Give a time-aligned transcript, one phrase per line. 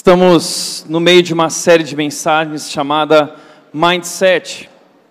[0.00, 3.36] Estamos no meio de uma série de mensagens chamada
[3.70, 4.66] Mindset.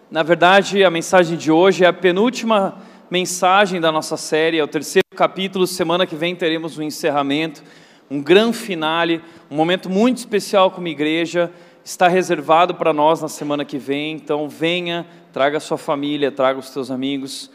[0.09, 2.75] Na verdade, a mensagem de hoje é a penúltima
[3.07, 5.67] mensagem da nossa série, é o terceiro capítulo.
[5.67, 7.61] Semana que vem teremos um encerramento,
[8.09, 9.21] um grande finale,
[9.52, 11.52] um momento muito especial como igreja.
[11.85, 16.69] Está reservado para nós na semana que vem, então venha, traga sua família, traga os
[16.69, 17.52] seus amigos.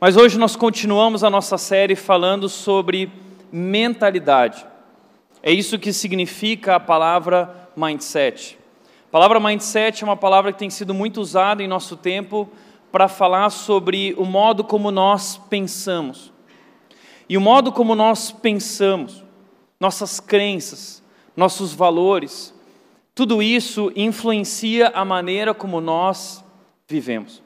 [0.00, 3.10] Mas hoje nós continuamos a nossa série falando sobre
[3.50, 4.67] mentalidade.
[5.48, 8.58] É isso que significa a palavra mindset.
[9.06, 12.46] A palavra mindset é uma palavra que tem sido muito usada em nosso tempo
[12.92, 16.30] para falar sobre o modo como nós pensamos.
[17.26, 19.24] E o modo como nós pensamos,
[19.80, 21.02] nossas crenças,
[21.34, 22.52] nossos valores,
[23.14, 26.44] tudo isso influencia a maneira como nós
[26.86, 27.42] vivemos.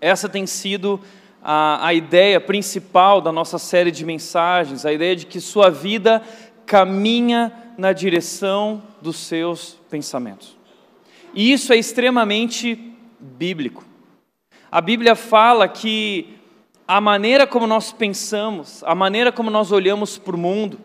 [0.00, 0.98] Essa tem sido
[1.42, 6.22] a, a ideia principal da nossa série de mensagens, a ideia de que sua vida
[6.72, 10.56] caminha na direção dos seus pensamentos.
[11.34, 13.84] E isso é extremamente bíblico.
[14.70, 16.38] A Bíblia fala que
[16.88, 20.78] a maneira como nós pensamos, a maneira como nós olhamos para o mundo,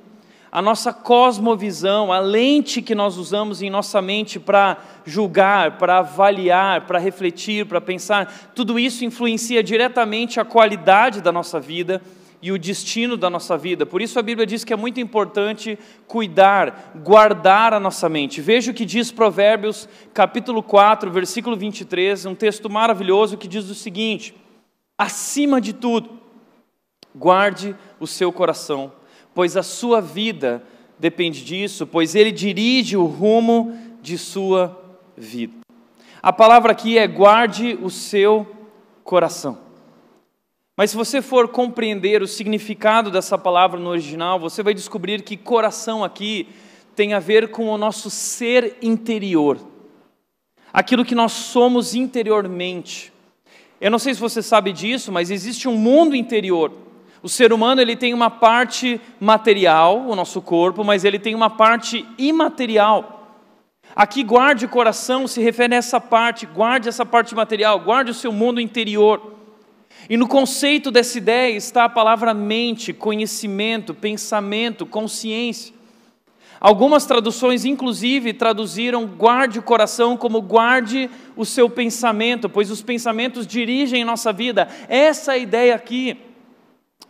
[0.52, 6.82] a nossa cosmovisão, a lente que nós usamos em nossa mente para julgar, para avaliar,
[6.82, 12.02] para refletir, para pensar, tudo isso influencia diretamente a qualidade da nossa vida
[12.42, 13.86] e o destino da nossa vida.
[13.86, 18.42] Por isso a Bíblia diz que é muito importante cuidar, guardar a nossa mente.
[18.42, 23.76] Veja o que diz Provérbios, capítulo 4, versículo 23, um texto maravilhoso que diz o
[23.76, 24.36] seguinte:
[24.98, 26.10] Acima de tudo,
[27.16, 28.92] guarde o seu coração,
[29.34, 30.64] pois a sua vida
[31.00, 34.80] depende disso, pois ele dirige o rumo de sua
[35.16, 35.54] vida.
[36.22, 38.46] A palavra aqui é guarde o seu
[39.04, 39.67] coração.
[40.78, 45.36] Mas se você for compreender o significado dessa palavra no original, você vai descobrir que
[45.36, 46.48] coração aqui
[46.96, 49.58] tem a ver com o nosso ser interior,
[50.72, 53.12] aquilo que nós somos interiormente.
[53.82, 56.72] Eu não sei se você sabe disso, mas existe um mundo interior.
[57.24, 61.50] O ser humano ele tem uma parte material, o nosso corpo, mas ele tem uma
[61.50, 63.36] parte imaterial.
[63.96, 68.14] Aqui guarde o coração se refere a essa parte, guarde essa parte material, guarde o
[68.14, 69.37] seu mundo interior.
[70.10, 75.76] E no conceito dessa ideia está a palavra mente, conhecimento, pensamento, consciência.
[76.60, 83.46] Algumas traduções, inclusive, traduziram guarde o coração como guarde o seu pensamento, pois os pensamentos
[83.46, 84.68] dirigem nossa vida.
[84.88, 86.18] Essa ideia aqui.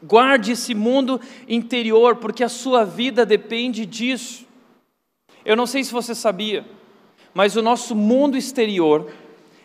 [0.03, 4.45] Guarde esse mundo interior, porque a sua vida depende disso.
[5.45, 6.65] Eu não sei se você sabia,
[7.33, 9.11] mas o nosso mundo exterior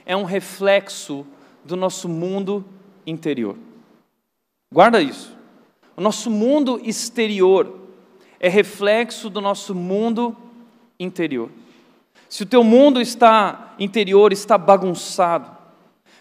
[0.06, 1.26] é um reflexo
[1.64, 3.56] do nosso mundo interior interior.
[4.72, 5.36] Guarda isso.
[5.96, 7.80] O nosso mundo exterior
[8.40, 10.36] é reflexo do nosso mundo
[10.98, 11.50] interior.
[12.28, 15.62] Se o teu mundo está interior está bagunçado,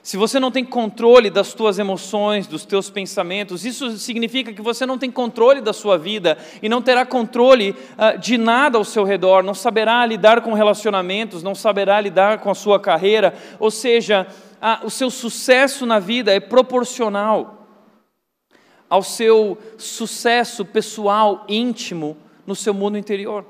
[0.03, 4.83] se você não tem controle das tuas emoções, dos teus pensamentos, isso significa que você
[4.83, 9.03] não tem controle da sua vida e não terá controle uh, de nada ao seu
[9.03, 14.25] redor, não saberá lidar com relacionamentos, não saberá lidar com a sua carreira, ou seja,
[14.83, 17.61] o seu sucesso na vida é proporcional
[18.89, 23.45] ao seu sucesso pessoal, íntimo, no seu mundo interior.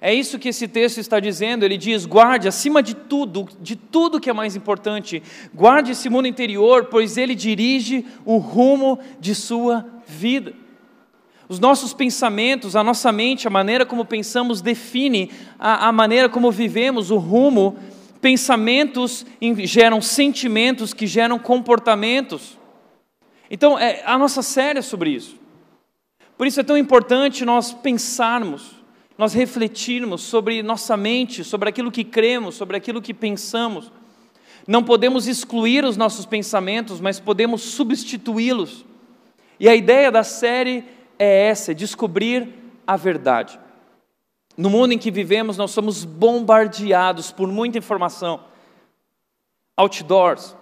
[0.00, 1.64] É isso que esse texto está dizendo.
[1.64, 5.22] Ele diz: guarde acima de tudo, de tudo que é mais importante,
[5.52, 10.54] guarde esse mundo interior, pois ele dirige o rumo de sua vida.
[11.48, 16.50] Os nossos pensamentos, a nossa mente, a maneira como pensamos, define a, a maneira como
[16.50, 17.76] vivemos, o rumo
[18.20, 19.24] Pensamentos
[19.64, 22.58] geram sentimentos que geram comportamentos.
[23.50, 25.36] Então, é, a nossa série é sobre isso.
[26.36, 28.76] Por isso é tão importante nós pensarmos,
[29.18, 33.92] nós refletirmos sobre nossa mente, sobre aquilo que cremos, sobre aquilo que pensamos.
[34.66, 38.84] Não podemos excluir os nossos pensamentos, mas podemos substituí-los.
[39.58, 40.84] E a ideia da série
[41.18, 42.48] é essa: é descobrir
[42.86, 43.58] a verdade.
[44.56, 48.40] No mundo em que vivemos, nós somos bombardeados por muita informação.
[49.76, 50.56] Outdoors,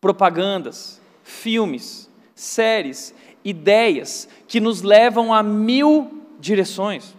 [0.00, 7.14] propagandas, filmes, séries, ideias que nos levam a mil direções.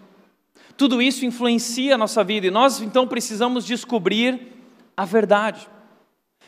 [0.76, 4.54] Tudo isso influencia a nossa vida e nós então precisamos descobrir
[4.96, 5.68] a verdade.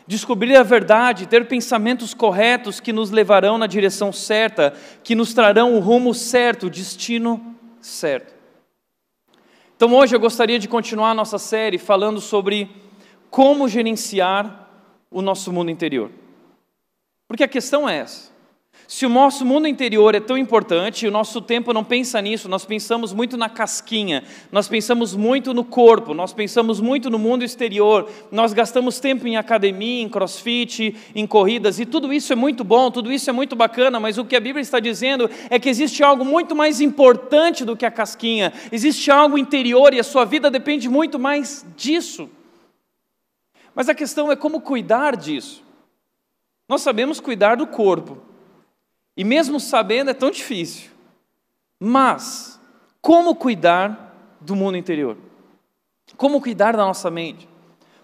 [0.05, 4.73] Descobrir a verdade, ter pensamentos corretos que nos levarão na direção certa,
[5.03, 8.38] que nos trarão o rumo certo, o destino certo.
[9.79, 12.69] Então hoje eu gostaria de continuar a nossa série falando sobre
[13.29, 14.67] como gerenciar
[15.09, 16.11] o nosso mundo interior.
[17.29, 18.29] Porque a questão é essa:
[18.89, 22.65] Se o nosso mundo interior é tão importante, o nosso tempo não pensa nisso, nós
[22.65, 28.09] pensamos muito na casquinha, nós pensamos muito no corpo, nós pensamos muito no mundo exterior,
[28.31, 32.89] nós gastamos tempo em academia, em crossfit, em corridas, e tudo isso é muito bom,
[32.89, 36.01] tudo isso é muito bacana, mas o que a Bíblia está dizendo é que existe
[36.01, 40.49] algo muito mais importante do que a casquinha, existe algo interior e a sua vida
[40.49, 42.27] depende muito mais disso.
[43.75, 45.63] Mas a questão é como cuidar disso.
[46.67, 48.28] Nós sabemos cuidar do corpo,
[49.19, 50.91] e mesmo sabendo é tão difícil.
[51.77, 52.57] Mas,
[53.01, 55.17] como cuidar do mundo interior?
[56.15, 57.45] Como cuidar da nossa mente?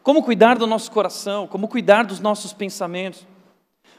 [0.04, 1.48] Como cuidar do nosso coração?
[1.48, 3.26] Como cuidar dos nossos pensamentos?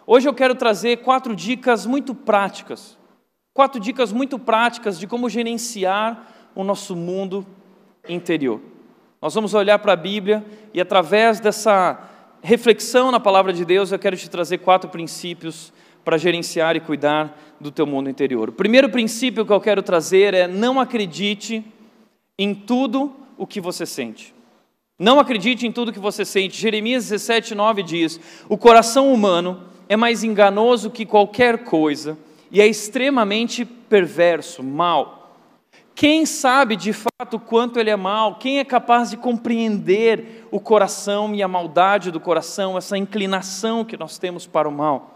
[0.06, 2.98] Hoje eu quero trazer quatro dicas muito práticas.
[3.54, 7.46] Quatro dicas muito práticas de como gerenciar o nosso mundo
[8.06, 8.60] interior.
[9.22, 11.98] Nós vamos olhar para a Bíblia e, através dessa
[12.42, 15.72] reflexão na palavra de Deus, eu quero te trazer quatro princípios
[16.06, 18.50] para gerenciar e cuidar do teu mundo interior.
[18.50, 21.64] O primeiro princípio que eu quero trazer é não acredite
[22.38, 24.32] em tudo o que você sente.
[24.96, 26.60] Não acredite em tudo que você sente.
[26.60, 32.16] Jeremias 17, 9 diz: O coração humano é mais enganoso que qualquer coisa
[32.52, 35.40] e é extremamente perverso, mal.
[35.92, 38.36] Quem sabe de fato quanto ele é mal?
[38.36, 43.96] Quem é capaz de compreender o coração e a maldade do coração, essa inclinação que
[43.96, 45.15] nós temos para o mal?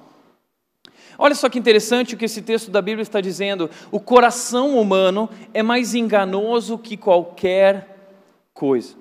[1.22, 3.68] Olha só que interessante o que esse texto da Bíblia está dizendo.
[3.92, 8.16] O coração humano é mais enganoso que qualquer
[8.54, 8.96] coisa.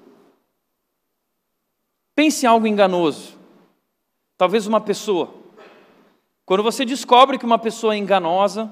[2.13, 3.37] Pense em algo enganoso.
[4.37, 5.33] Talvez uma pessoa.
[6.45, 8.69] Quando você descobre que uma pessoa é enganosa,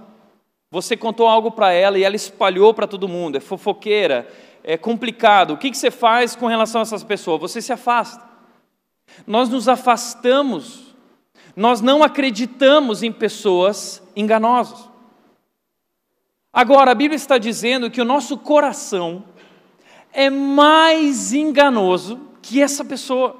[0.69, 3.37] você contou algo para ela e ela espalhou para todo mundo.
[3.37, 4.27] É fofoqueira,
[4.61, 5.51] é complicado.
[5.51, 7.39] O que você faz com relação a essas pessoas?
[7.39, 8.27] Você se afasta.
[9.25, 10.86] Nós nos afastamos
[11.57, 14.87] nós não acreditamos em pessoas enganosas.
[16.53, 19.23] Agora, a Bíblia está dizendo que o nosso coração
[20.13, 23.35] é mais enganoso que essa pessoa.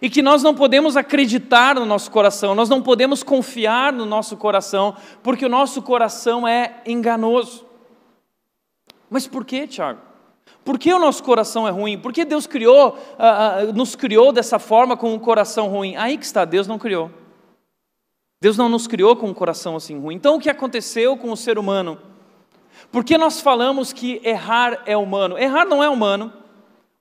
[0.00, 4.36] E que nós não podemos acreditar no nosso coração, nós não podemos confiar no nosso
[4.36, 7.64] coração, porque o nosso coração é enganoso.
[9.08, 10.00] Mas por que, Tiago?
[10.64, 11.98] Por que o nosso coração é ruim?
[11.98, 15.96] Por que Deus criou, uh, uh, nos criou dessa forma com um coração ruim?
[15.96, 17.10] Aí que está, Deus não criou.
[18.40, 20.16] Deus não nos criou com um coração assim ruim.
[20.16, 21.98] Então o que aconteceu com o ser humano?
[22.90, 25.38] Por que nós falamos que errar é humano?
[25.38, 26.32] Errar não é humano.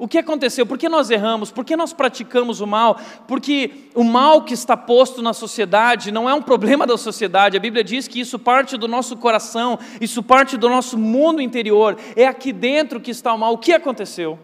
[0.01, 0.65] O que aconteceu?
[0.65, 1.51] Por que nós erramos?
[1.51, 2.99] Por que nós praticamos o mal?
[3.27, 7.55] Porque o mal que está posto na sociedade não é um problema da sociedade.
[7.55, 11.95] A Bíblia diz que isso parte do nosso coração, isso parte do nosso mundo interior.
[12.15, 13.53] É aqui dentro que está o mal.
[13.53, 14.39] O que aconteceu?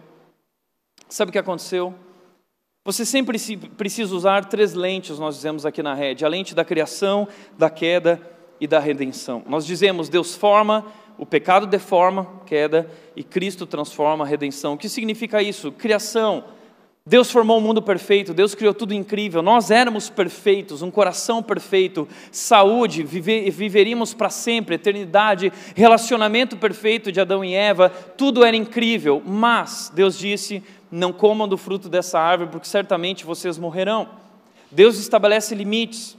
[1.08, 1.92] Sabe o que aconteceu?
[2.84, 3.36] Você sempre
[3.76, 7.26] precisa usar três lentes, nós dizemos aqui na rede: a lente da criação,
[7.58, 8.22] da queda
[8.60, 9.42] e da redenção.
[9.48, 10.86] Nós dizemos Deus forma,
[11.18, 14.74] o pecado deforma, queda, e Cristo transforma a redenção.
[14.74, 15.72] O que significa isso?
[15.72, 16.44] Criação.
[17.04, 22.06] Deus formou um mundo perfeito, Deus criou tudo incrível, nós éramos perfeitos, um coração perfeito,
[22.30, 29.22] saúde, viver, viveríamos para sempre, eternidade, relacionamento perfeito de Adão e Eva, tudo era incrível,
[29.24, 34.06] mas Deus disse: não comam do fruto dessa árvore, porque certamente vocês morrerão.
[34.70, 36.17] Deus estabelece limites.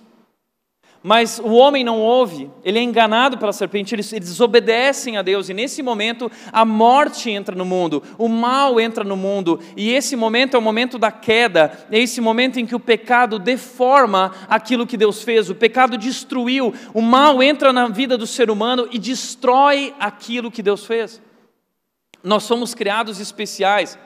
[1.01, 5.47] Mas o homem não ouve, ele é enganado pela serpente, eles, eles desobedecem a Deus,
[5.47, 10.17] e nesse momento a morte entra no mundo, o mal entra no mundo, e esse
[10.17, 14.85] momento é o momento da queda, é esse momento em que o pecado deforma aquilo
[14.85, 18.99] que Deus fez, o pecado destruiu, o mal entra na vida do ser humano e
[18.99, 21.21] destrói aquilo que Deus fez.
[22.21, 23.97] Nós somos criados especiais,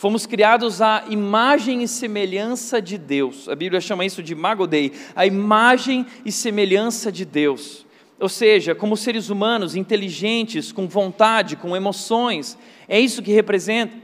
[0.00, 3.50] Fomos criados à imagem e semelhança de Deus.
[3.50, 7.84] A Bíblia chama isso de magodei, a imagem e semelhança de Deus.
[8.18, 12.56] Ou seja, como seres humanos inteligentes, com vontade, com emoções.
[12.88, 13.94] É isso que representa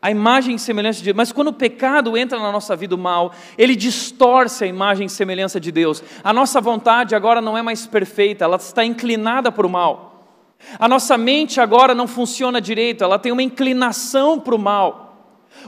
[0.00, 1.16] a imagem e semelhança de Deus.
[1.16, 5.58] Mas quando o pecado entra na nossa vida mal, ele distorce a imagem e semelhança
[5.58, 6.04] de Deus.
[6.22, 10.54] A nossa vontade agora não é mais perfeita, ela está inclinada para o mal.
[10.78, 15.05] A nossa mente agora não funciona direito, ela tem uma inclinação para o mal.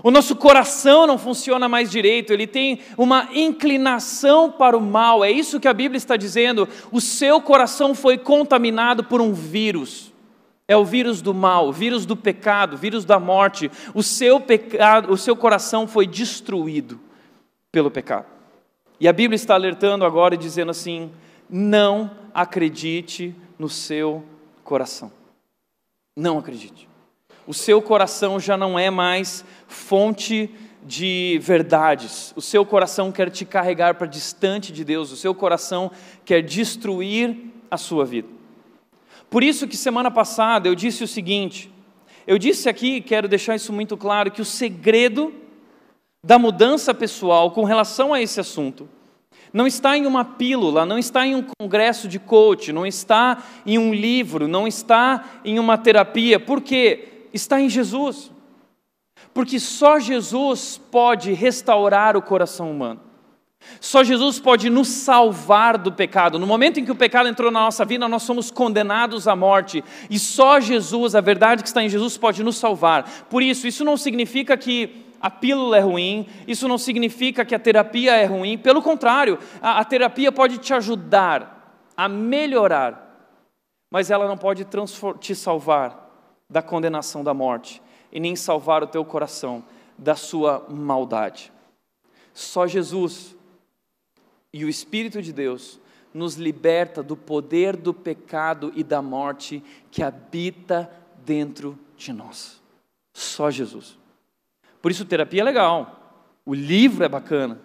[0.02, 5.24] O nosso coração não funciona mais direito, ele tem uma inclinação para o mal.
[5.24, 6.68] É isso que a Bíblia está dizendo.
[6.92, 10.12] O seu coração foi contaminado por um vírus.
[10.66, 13.70] É o vírus do mal, o vírus do pecado, o vírus da morte.
[13.94, 17.00] O seu pecado, o seu coração foi destruído
[17.72, 18.26] pelo pecado.
[19.00, 21.10] E a Bíblia está alertando agora e dizendo assim:
[21.48, 24.22] não acredite no seu
[24.62, 25.10] coração.
[26.14, 26.88] Não acredite
[27.48, 30.50] o seu coração já não é mais fonte
[30.84, 32.32] de verdades.
[32.34, 35.90] O seu coração quer te carregar para distante de Deus, o seu coração
[36.24, 37.36] quer destruir
[37.70, 38.28] a sua vida.
[39.30, 41.70] Por isso que semana passada eu disse o seguinte:
[42.26, 45.32] eu disse aqui, quero deixar isso muito claro, que o segredo
[46.24, 48.88] da mudança pessoal com relação a esse assunto
[49.52, 53.78] não está em uma pílula, não está em um congresso de coach, não está em
[53.78, 58.30] um livro, não está em uma terapia, porque está em Jesus.
[59.38, 63.00] Porque só Jesus pode restaurar o coração humano.
[63.80, 66.40] Só Jesus pode nos salvar do pecado.
[66.40, 69.84] No momento em que o pecado entrou na nossa vida, nós somos condenados à morte.
[70.10, 73.26] E só Jesus, a verdade que está em Jesus, pode nos salvar.
[73.30, 77.60] Por isso, isso não significa que a pílula é ruim, isso não significa que a
[77.60, 78.58] terapia é ruim.
[78.58, 83.30] Pelo contrário, a, a terapia pode te ajudar a melhorar,
[83.88, 84.66] mas ela não pode
[85.20, 86.10] te salvar
[86.50, 87.80] da condenação da morte
[88.12, 89.64] e nem salvar o teu coração
[89.96, 91.52] da sua maldade.
[92.32, 93.36] Só Jesus
[94.52, 95.80] e o Espírito de Deus
[96.14, 100.90] nos liberta do poder do pecado e da morte que habita
[101.24, 102.62] dentro de nós.
[103.12, 103.98] Só Jesus.
[104.80, 107.60] Por isso, terapia é legal, o livro é bacana,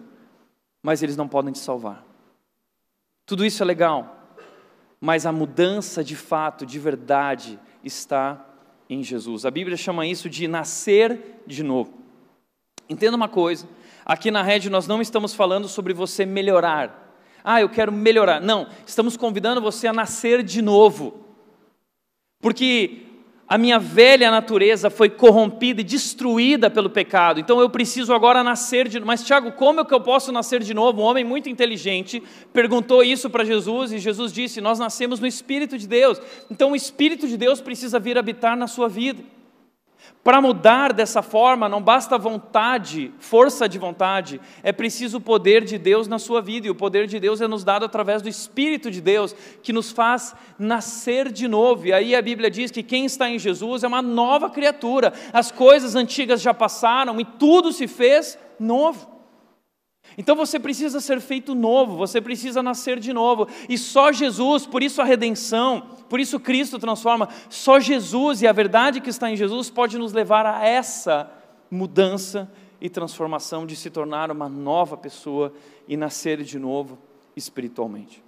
[0.82, 2.04] mas eles não podem te salvar.
[3.26, 4.36] Tudo isso é legal,
[5.00, 8.53] mas a mudança de fato, de verdade, está
[8.94, 9.46] em Jesus.
[9.46, 11.94] A Bíblia chama isso de nascer de novo.
[12.90, 13.68] Entenda uma coisa:
[14.06, 17.02] aqui na rede nós não estamos falando sobre você melhorar.
[17.44, 18.40] Ah, eu quero melhorar.
[18.40, 21.26] Não, estamos convidando você a nascer de novo.
[22.40, 23.13] Porque
[23.54, 28.88] a minha velha natureza foi corrompida e destruída pelo pecado, então eu preciso agora nascer
[28.88, 29.06] de novo.
[29.06, 31.04] Mas, Tiago, como é que eu posso nascer de novo?
[31.04, 35.78] Um homem muito inteligente perguntou isso para Jesus e Jesus disse: Nós nascemos no Espírito
[35.78, 36.20] de Deus,
[36.50, 39.22] então o Espírito de Deus precisa vir habitar na sua vida.
[40.24, 45.78] Para mudar dessa forma, não basta vontade, força de vontade, é preciso o poder de
[45.78, 48.90] Deus na sua vida, e o poder de Deus é nos dado através do Espírito
[48.90, 51.88] de Deus, que nos faz nascer de novo.
[51.88, 55.52] E aí a Bíblia diz que quem está em Jesus é uma nova criatura, as
[55.52, 59.13] coisas antigas já passaram e tudo se fez novo.
[60.18, 64.84] Então você precisa ser feito novo, você precisa nascer de novo, e só Jesus, por
[64.84, 69.36] isso a redenção, por isso Cristo transforma, só Jesus e a verdade que está em
[69.36, 71.32] Jesus pode nos levar a essa
[71.70, 75.54] mudança e transformação de se tornar uma nova pessoa
[75.88, 76.98] e nascer de novo
[77.36, 78.24] espiritualmente.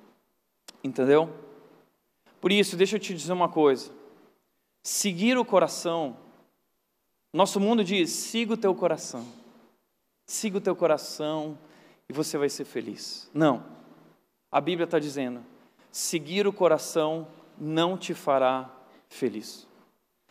[0.83, 1.29] Entendeu?
[2.39, 3.91] Por isso, deixa eu te dizer uma coisa:
[4.83, 6.15] seguir o coração,
[7.33, 9.25] nosso mundo diz: siga o teu coração,
[10.25, 11.57] siga o teu coração
[12.09, 13.29] e você vai ser feliz.
[13.33, 13.65] Não.
[14.51, 15.43] A Bíblia está dizendo:
[15.91, 18.69] seguir o coração não te fará
[19.09, 19.67] feliz.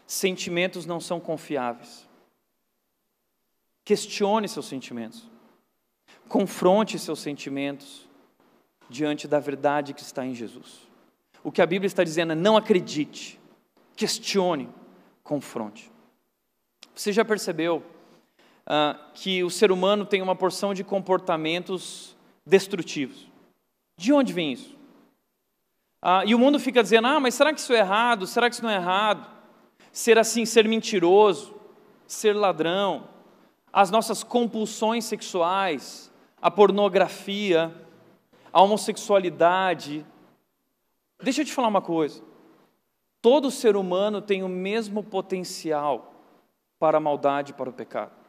[0.07, 2.09] Sentimentos não são confiáveis.
[3.85, 5.29] Questione seus sentimentos.
[6.29, 8.09] Confronte seus sentimentos
[8.89, 10.87] diante da verdade que está em Jesus.
[11.43, 13.39] O que a Bíblia está dizendo é: não acredite,
[13.97, 14.69] questione,
[15.23, 15.91] confronte.
[16.95, 17.83] Você já percebeu
[18.69, 22.17] uh, que o ser humano tem uma porção de comportamentos
[22.47, 23.27] destrutivos.
[23.97, 24.77] De onde vem isso?
[26.03, 28.27] Uh, e o mundo fica dizendo: ah, mas será que isso é errado?
[28.27, 29.31] Será que isso não é errado?
[29.93, 31.55] Ser assim, ser mentiroso,
[32.07, 33.09] ser ladrão,
[33.73, 37.75] as nossas compulsões sexuais, a pornografia,
[38.53, 40.05] a homossexualidade.
[41.23, 42.23] Deixa eu te falar uma coisa.
[43.23, 46.13] Todo ser humano tem o mesmo potencial
[46.79, 48.24] para a maldade para o pecado.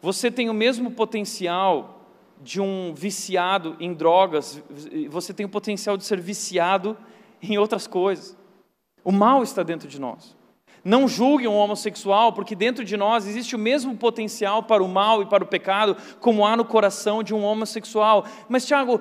[0.00, 1.98] Você tem o mesmo potencial
[2.40, 4.62] de um viciado em drogas,
[5.08, 6.96] você tem o potencial de ser viciado
[7.42, 8.36] em outras coisas.
[9.04, 10.36] O mal está dentro de nós.
[10.84, 15.20] Não julgue um homossexual, porque dentro de nós existe o mesmo potencial para o mal
[15.20, 18.24] e para o pecado, como há no coração de um homossexual.
[18.48, 19.00] Mas, Tiago,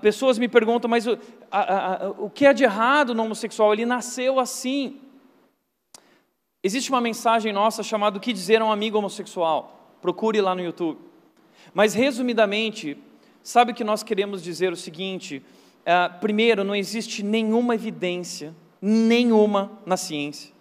[0.00, 1.18] pessoas me perguntam, mas o,
[1.50, 3.72] a, a, o que é de errado no homossexual?
[3.72, 5.00] Ele nasceu assim.
[6.62, 9.85] Existe uma mensagem nossa chamada O que dizer a um amigo homossexual?
[10.00, 10.98] Procure lá no YouTube.
[11.74, 12.96] Mas, resumidamente,
[13.42, 15.42] sabe o que nós queremos dizer o seguinte:
[15.82, 20.52] uh, primeiro, não existe nenhuma evidência, nenhuma na ciência,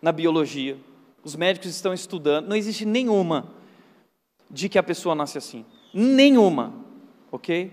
[0.00, 0.76] na biologia.
[1.24, 3.48] Os médicos estão estudando, não existe nenhuma
[4.50, 5.64] de que a pessoa nasce assim.
[5.94, 6.74] Nenhuma,
[7.30, 7.72] ok?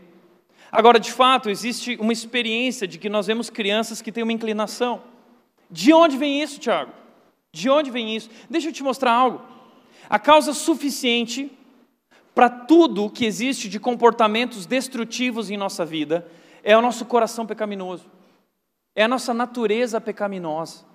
[0.71, 5.01] Agora, de fato, existe uma experiência de que nós vemos crianças que têm uma inclinação.
[5.69, 6.91] De onde vem isso, Tiago?
[7.51, 8.29] De onde vem isso?
[8.49, 9.41] Deixa eu te mostrar algo.
[10.09, 11.51] A causa suficiente
[12.33, 16.27] para tudo o que existe de comportamentos destrutivos em nossa vida
[16.63, 18.05] é o nosso coração pecaminoso,
[18.95, 20.89] é a nossa natureza pecaminosa.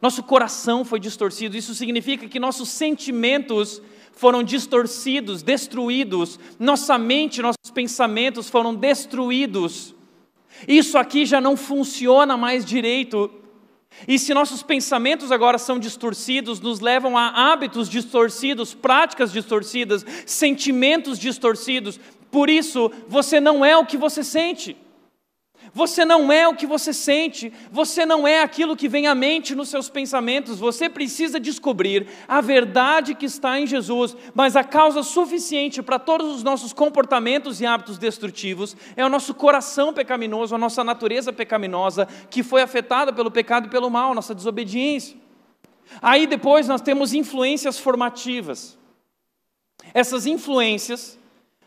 [0.00, 7.70] Nosso coração foi distorcido, isso significa que nossos sentimentos foram distorcidos, destruídos, nossa mente, nossos
[7.74, 9.94] pensamentos foram destruídos.
[10.66, 13.30] Isso aqui já não funciona mais direito.
[14.06, 21.18] E se nossos pensamentos agora são distorcidos, nos levam a hábitos distorcidos, práticas distorcidas, sentimentos
[21.18, 21.98] distorcidos,
[22.30, 24.76] por isso você não é o que você sente.
[25.78, 29.54] Você não é o que você sente, você não é aquilo que vem à mente
[29.54, 35.04] nos seus pensamentos, você precisa descobrir a verdade que está em Jesus, mas a causa
[35.04, 40.58] suficiente para todos os nossos comportamentos e hábitos destrutivos é o nosso coração pecaminoso, a
[40.58, 45.16] nossa natureza pecaminosa, que foi afetada pelo pecado e pelo mal, nossa desobediência.
[46.02, 48.76] Aí depois nós temos influências formativas.
[49.94, 51.16] Essas influências,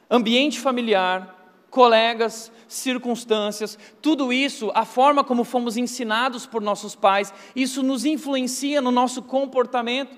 [0.10, 1.41] ambiente familiar,
[1.72, 8.82] colegas, circunstâncias, tudo isso, a forma como fomos ensinados por nossos pais, isso nos influencia
[8.82, 10.16] no nosso comportamento.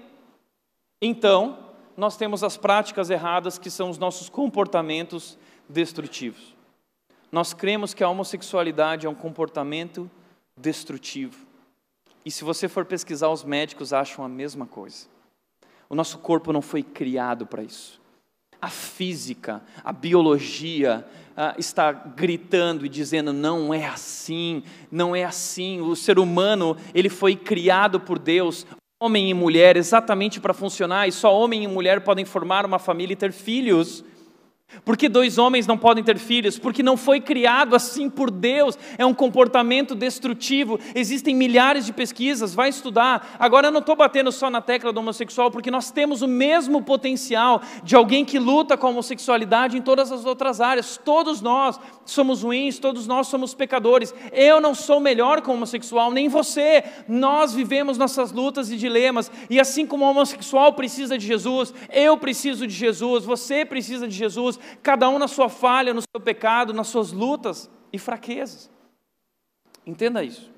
[0.99, 1.59] Então,
[1.95, 5.37] nós temos as práticas erradas que são os nossos comportamentos
[5.69, 6.55] destrutivos.
[7.31, 10.09] Nós cremos que a homossexualidade é um comportamento
[10.59, 11.45] destrutivo.
[12.25, 15.07] E se você for pesquisar, os médicos acham a mesma coisa.
[15.87, 18.01] O nosso corpo não foi criado para isso
[18.63, 21.05] a física, a biologia
[21.37, 25.81] uh, está gritando e dizendo não é assim, não é assim.
[25.81, 28.65] O ser humano ele foi criado por Deus,
[29.01, 31.07] homem e mulher, exatamente para funcionar.
[31.07, 34.03] E só homem e mulher podem formar uma família e ter filhos.
[34.83, 36.57] Por que dois homens não podem ter filhos?
[36.57, 38.77] Porque não foi criado assim por Deus.
[38.97, 40.79] É um comportamento destrutivo.
[40.93, 43.35] Existem milhares de pesquisas, vai estudar.
[43.39, 46.81] Agora eu não estou batendo só na tecla do homossexual, porque nós temos o mesmo
[46.81, 50.97] potencial de alguém que luta com a homossexualidade em todas as outras áreas.
[50.97, 54.13] Todos nós somos ruins, todos nós somos pecadores.
[54.31, 56.83] Eu não sou melhor como homossexual, nem você.
[57.07, 59.31] Nós vivemos nossas lutas e dilemas.
[59.49, 64.15] E assim como o homossexual precisa de Jesus, eu preciso de Jesus, você precisa de
[64.15, 68.69] Jesus cada um na sua falha, no seu pecado, nas suas lutas e fraquezas.
[69.85, 70.51] Entenda isso.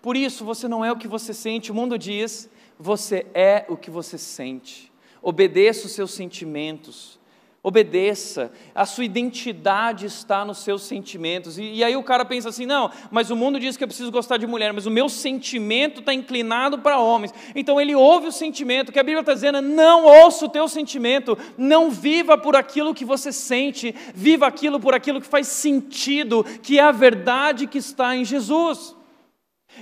[0.00, 2.48] Por isso, você não é o que você sente, o mundo diz,
[2.78, 4.92] você é o que você sente.
[5.20, 7.20] Obedeça os seus sentimentos,
[7.64, 11.58] Obedeça, a sua identidade está nos seus sentimentos.
[11.58, 14.10] E, e, aí o cara pensa assim: não, mas o mundo diz que eu preciso
[14.10, 17.32] gostar de mulher, mas o meu sentimento está inclinado para homens.
[17.54, 21.38] Então ele ouve o sentimento, que a Bíblia está dizendo: não ouça o teu sentimento,
[21.56, 26.80] não viva por aquilo que você sente, viva aquilo por aquilo que faz sentido, que
[26.80, 28.96] é a verdade que está em Jesus.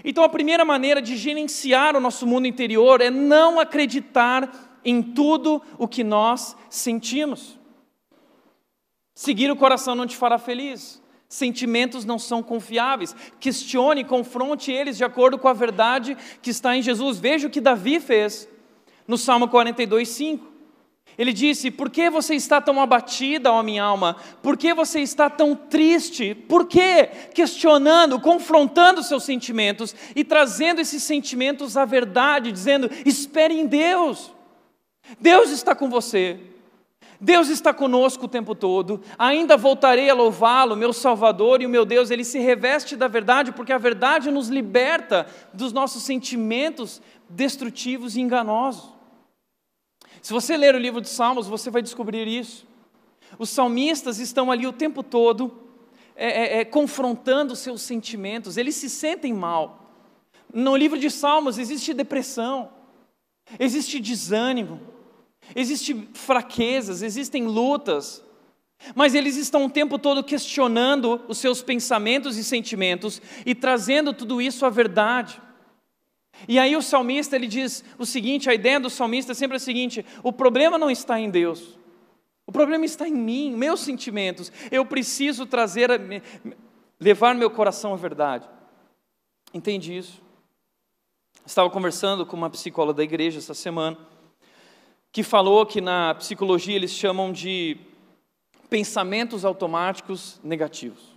[0.04, 5.62] Então a primeira maneira de gerenciar o nosso mundo interior é não acreditar em tudo
[5.78, 7.58] o que nós sentimos.
[9.14, 11.00] Seguir o coração não te fará feliz.
[11.28, 13.14] Sentimentos não são confiáveis.
[13.38, 17.18] Questione, confronte eles de acordo com a verdade que está em Jesus.
[17.18, 18.48] Veja o que Davi fez
[19.06, 20.50] no Salmo 42, 5.
[21.16, 24.16] Ele disse: Por que você está tão abatida, ó minha alma?
[24.42, 26.34] Por que você está tão triste?
[26.34, 27.10] Por quê?
[27.34, 34.32] Questionando, confrontando seus sentimentos e trazendo esses sentimentos à verdade, dizendo: Espere em Deus.
[35.20, 36.40] Deus está com você.
[37.20, 41.84] Deus está conosco o tempo todo, ainda voltarei a louvá-lo, meu Salvador e o meu
[41.84, 48.16] Deus, ele se reveste da verdade, porque a verdade nos liberta dos nossos sentimentos destrutivos
[48.16, 48.94] e enganosos.
[50.22, 52.66] Se você ler o livro de Salmos, você vai descobrir isso.
[53.38, 55.60] Os salmistas estão ali o tempo todo
[56.16, 59.90] é, é, é, confrontando seus sentimentos, eles se sentem mal.
[60.52, 62.70] No livro de Salmos existe depressão,
[63.58, 64.80] existe desânimo,
[65.54, 68.22] Existem fraquezas, existem lutas,
[68.94, 74.40] mas eles estão o tempo todo questionando os seus pensamentos e sentimentos e trazendo tudo
[74.40, 75.40] isso à verdade.
[76.48, 79.60] E aí o salmista ele diz o seguinte, a ideia do salmista é sempre a
[79.60, 81.78] seguinte: o problema não está em Deus.
[82.46, 84.50] O problema está em mim, meus sentimentos.
[84.70, 85.90] Eu preciso trazer,
[86.98, 88.48] levar meu coração à verdade.
[89.52, 90.20] Entende isso?
[91.44, 93.98] Estava conversando com uma psicóloga da igreja essa semana
[95.12, 97.76] que falou que na psicologia eles chamam de
[98.68, 101.16] pensamentos automáticos negativos.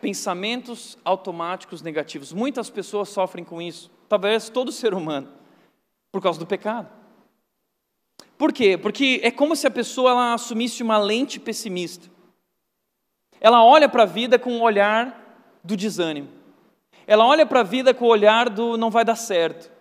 [0.00, 2.32] Pensamentos automáticos negativos.
[2.32, 5.28] Muitas pessoas sofrem com isso, talvez todo ser humano,
[6.10, 6.88] por causa do pecado.
[8.36, 8.76] Por quê?
[8.76, 12.08] Porque é como se a pessoa ela assumisse uma lente pessimista.
[13.40, 16.28] Ela olha para a vida com o olhar do desânimo.
[17.06, 19.72] Ela olha para a vida com o olhar do não vai dar certo.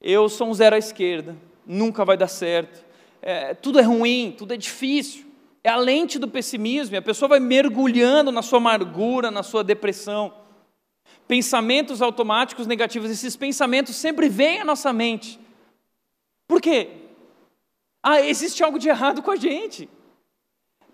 [0.00, 2.84] Eu sou um zero à esquerda nunca vai dar certo,
[3.20, 5.26] é, tudo é ruim, tudo é difícil.
[5.64, 9.62] É a lente do pessimismo, e a pessoa vai mergulhando na sua amargura, na sua
[9.62, 10.34] depressão.
[11.28, 15.38] Pensamentos automáticos negativos, esses pensamentos sempre vêm à nossa mente.
[16.48, 16.90] Por quê?
[18.02, 19.88] Ah, existe algo de errado com a gente.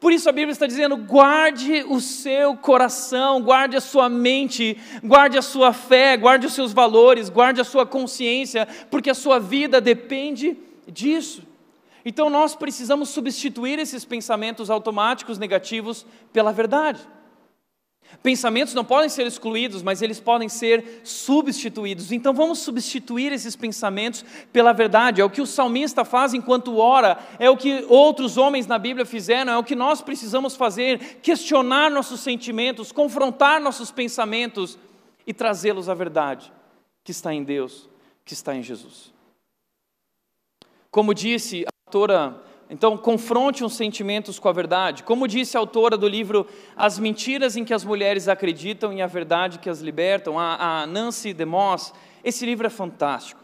[0.01, 5.37] Por isso a Bíblia está dizendo: guarde o seu coração, guarde a sua mente, guarde
[5.37, 9.81] a sua fé, guarde os seus valores, guarde a sua consciência, porque a sua vida
[9.81, 10.57] depende
[10.87, 11.43] disso.
[12.05, 17.01] Então nós precisamos substituir esses pensamentos automáticos negativos pela verdade.
[18.23, 22.11] Pensamentos não podem ser excluídos, mas eles podem ser substituídos.
[22.11, 25.21] Então vamos substituir esses pensamentos pela verdade.
[25.21, 29.07] É o que o salmista faz enquanto ora, é o que outros homens na Bíblia
[29.07, 34.79] fizeram, é o que nós precisamos fazer: questionar nossos sentimentos, confrontar nossos pensamentos
[35.27, 36.53] e trazê-los à verdade
[37.05, 37.89] que está em Deus,
[38.25, 39.13] que está em Jesus.
[40.91, 45.03] Como disse a autora então, confronte os sentimentos com a verdade.
[45.03, 49.07] Como disse a autora do livro As Mentiras em que as Mulheres Acreditam e a
[49.07, 53.41] Verdade que as Libertam, a, a Nancy DeMoss, esse livro é fantástico.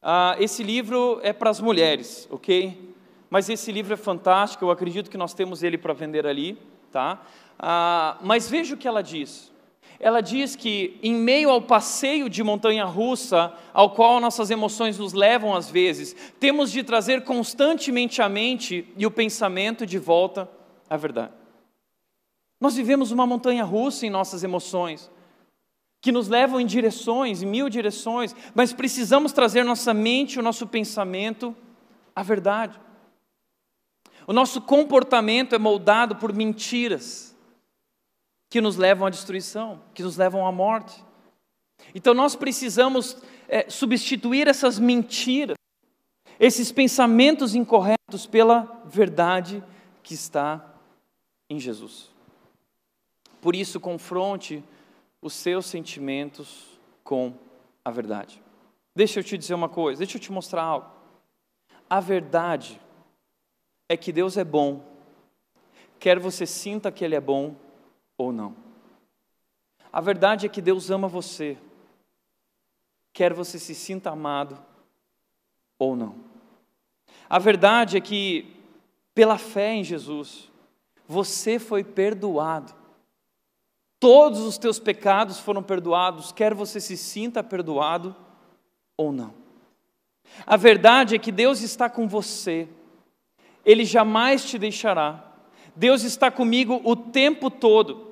[0.00, 2.94] Ah, esse livro é para as mulheres, ok?
[3.28, 6.56] Mas esse livro é fantástico, eu acredito que nós temos ele para vender ali,
[6.90, 7.20] tá?
[7.58, 9.52] Ah, mas veja o que ela diz.
[9.98, 15.12] Ela diz que, em meio ao passeio de montanha russa, ao qual nossas emoções nos
[15.12, 20.48] levam às vezes, temos de trazer constantemente a mente e o pensamento de volta
[20.88, 21.32] à verdade.
[22.60, 25.10] Nós vivemos uma montanha russa em nossas emoções,
[26.00, 30.66] que nos levam em direções, em mil direções, mas precisamos trazer nossa mente o nosso
[30.66, 31.56] pensamento
[32.14, 32.78] à verdade.
[34.26, 37.35] O nosso comportamento é moldado por mentiras
[38.48, 41.04] que nos levam à destruição, que nos levam à morte.
[41.94, 43.16] Então nós precisamos
[43.48, 45.56] é, substituir essas mentiras,
[46.38, 49.62] esses pensamentos incorretos pela verdade
[50.02, 50.74] que está
[51.48, 52.10] em Jesus.
[53.40, 54.62] Por isso, confronte
[55.22, 57.32] os seus sentimentos com
[57.84, 58.42] a verdade.
[58.94, 60.90] Deixa eu te dizer uma coisa, deixa eu te mostrar algo.
[61.88, 62.80] A verdade
[63.88, 64.84] é que Deus é bom,
[66.00, 67.54] quer você sinta que Ele é bom,
[68.16, 68.56] ou não.
[69.92, 71.56] A verdade é que Deus ama você,
[73.12, 74.62] quer você se sinta amado
[75.78, 76.16] ou não.
[77.28, 78.54] A verdade é que,
[79.14, 80.50] pela fé em Jesus,
[81.06, 82.74] você foi perdoado.
[83.98, 88.14] Todos os teus pecados foram perdoados, quer você se sinta perdoado
[88.96, 89.34] ou não.
[90.46, 92.68] A verdade é que Deus está com você,
[93.64, 95.22] Ele jamais te deixará.
[95.74, 98.05] Deus está comigo o tempo todo.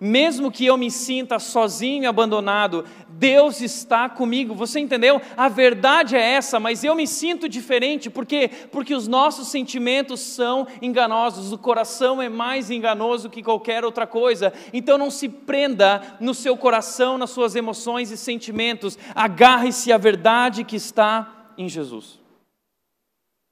[0.00, 4.54] Mesmo que eu me sinta sozinho e abandonado, Deus está comigo.
[4.54, 5.20] Você entendeu?
[5.36, 8.08] A verdade é essa, mas eu me sinto diferente.
[8.08, 8.50] Por quê?
[8.72, 11.52] Porque os nossos sentimentos são enganosos.
[11.52, 14.54] O coração é mais enganoso que qualquer outra coisa.
[14.72, 18.98] Então não se prenda no seu coração, nas suas emoções e sentimentos.
[19.14, 22.18] Agarre-se à verdade que está em Jesus.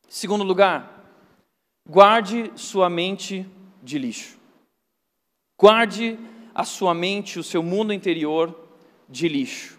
[0.09, 1.05] Segundo lugar,
[1.87, 3.47] guarde sua mente
[3.83, 4.39] de lixo.
[5.59, 6.19] Guarde
[6.59, 8.53] a sua mente, o seu mundo interior
[9.09, 9.79] de lixo.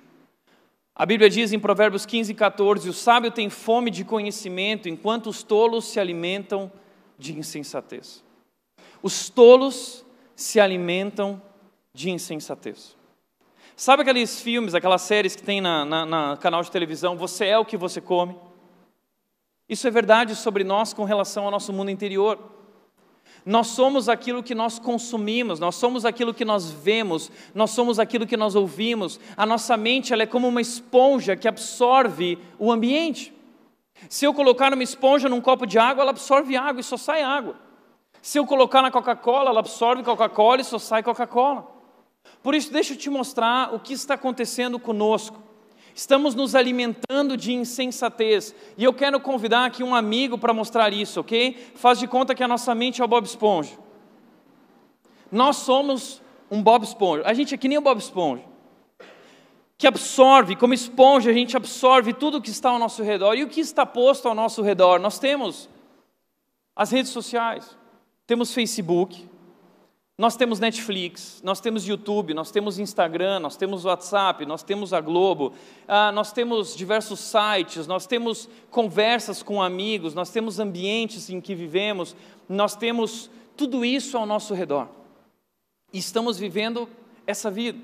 [0.95, 5.43] A Bíblia diz em Provérbios 15, 14: O sábio tem fome de conhecimento, enquanto os
[5.43, 6.71] tolos se alimentam
[7.17, 8.23] de insensatez.
[9.03, 10.05] Os tolos
[10.37, 11.41] se alimentam
[11.93, 12.95] de insensatez.
[13.75, 17.59] Sabe aqueles filmes, aquelas séries que tem na, na, na canal de televisão, Você é
[17.59, 18.37] o que você come?
[19.67, 22.39] Isso é verdade sobre nós com relação ao nosso mundo interior.
[23.45, 28.27] Nós somos aquilo que nós consumimos, nós somos aquilo que nós vemos, nós somos aquilo
[28.27, 29.19] que nós ouvimos.
[29.35, 33.33] A nossa mente ela é como uma esponja que absorve o ambiente.
[34.07, 37.21] Se eu colocar uma esponja num copo de água, ela absorve água e só sai
[37.23, 37.55] água.
[38.21, 41.67] Se eu colocar na Coca-Cola, ela absorve Coca-Cola e só sai Coca-Cola.
[42.43, 45.48] Por isso, deixa eu te mostrar o que está acontecendo conosco.
[45.99, 48.55] Estamos nos alimentando de insensatez.
[48.77, 51.73] E eu quero convidar aqui um amigo para mostrar isso, ok?
[51.75, 53.77] Faz de conta que a nossa mente é o Bob Esponja.
[55.29, 57.23] Nós somos um Bob Esponja.
[57.25, 58.45] A gente é que nem o Bob Esponja.
[59.77, 63.35] Que absorve, como esponja, a gente absorve tudo que está ao nosso redor.
[63.35, 65.01] E o que está posto ao nosso redor?
[65.01, 65.67] Nós temos
[66.77, 67.77] as redes sociais,
[68.25, 69.27] temos Facebook,
[70.19, 74.99] nós temos Netflix, nós temos YouTube, nós temos Instagram, nós temos WhatsApp, nós temos a
[74.99, 75.53] Globo,
[75.87, 81.55] ah, nós temos diversos sites, nós temos conversas com amigos, nós temos ambientes em que
[81.55, 82.17] vivemos,
[82.49, 84.89] nós temos tudo isso ao nosso redor.
[85.93, 86.89] E estamos vivendo
[87.25, 87.79] essa vida.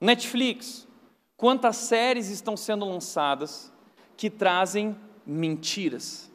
[0.00, 0.86] Netflix,
[1.36, 3.72] quantas séries estão sendo lançadas
[4.16, 4.94] que trazem
[5.26, 6.30] mentiras,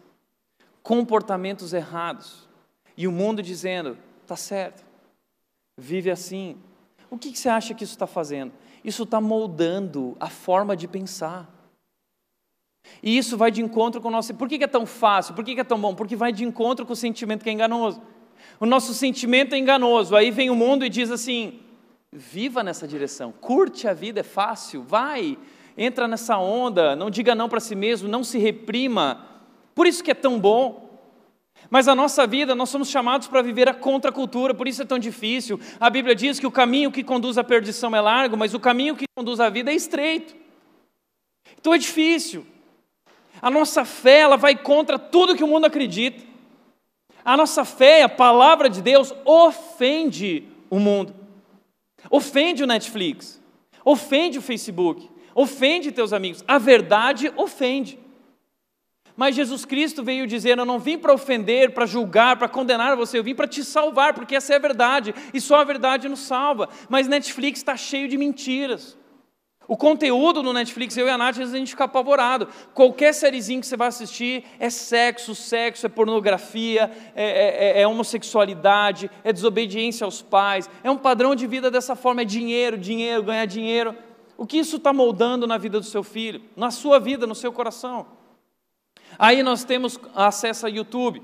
[0.84, 2.50] comportamentos errados,
[2.98, 4.89] e o mundo dizendo, está certo
[5.80, 6.58] vive assim.
[7.10, 8.52] O que você acha que isso está fazendo?
[8.84, 11.50] Isso está moldando a forma de pensar.
[13.02, 14.34] E isso vai de encontro com o nosso.
[14.36, 15.34] Por que, é tão fácil?
[15.34, 15.96] Por que, é tão bom?
[15.96, 18.02] Porque vai de encontro com o sentimento que é enganoso.
[18.60, 20.16] O nosso sentimento é enganoso.
[20.16, 21.60] Aí vem o mundo e diz assim:
[22.12, 25.38] viva nessa direção, curte a vida, é fácil, vai,
[25.78, 29.26] entra nessa onda, não diga não para si mesmo, não se reprima.
[29.76, 30.89] Por isso que é tão bom.
[31.70, 34.98] Mas a nossa vida, nós somos chamados para viver a contracultura, por isso é tão
[34.98, 35.60] difícil.
[35.80, 38.96] A Bíblia diz que o caminho que conduz à perdição é largo, mas o caminho
[38.96, 40.36] que conduz à vida é estreito.
[41.60, 42.46] Então é difícil.
[43.42, 46.24] A nossa fé, ela vai contra tudo que o mundo acredita.
[47.24, 51.14] A nossa fé, a palavra de Deus, ofende o mundo.
[52.10, 53.42] Ofende o Netflix.
[53.86, 55.10] Ofende o Facebook.
[55.36, 56.44] Ofende teus amigos.
[56.48, 58.00] A verdade ofende.
[59.20, 63.20] Mas Jesus Cristo veio dizer: Eu não vim para ofender, para julgar, para condenar você,
[63.20, 66.22] eu vim para te salvar, porque essa é a verdade, e só a verdade nos
[66.22, 66.70] salva.
[66.88, 68.98] Mas Netflix está cheio de mentiras.
[69.68, 72.48] O conteúdo no Netflix, eu e a Nath, a gente fica apavorado.
[72.74, 77.88] Qualquer sériezinho que você vai assistir é sexo, sexo, é pornografia, é, é, é, é,
[77.88, 83.24] homossexualidade, é desobediência aos pais, é um padrão de vida dessa forma, é dinheiro, dinheiro,
[83.24, 83.94] ganhar dinheiro.
[84.38, 87.52] O que isso está moldando na vida do seu filho, na sua vida, no seu
[87.52, 88.19] coração?
[89.18, 91.22] Aí nós temos acesso a YouTube,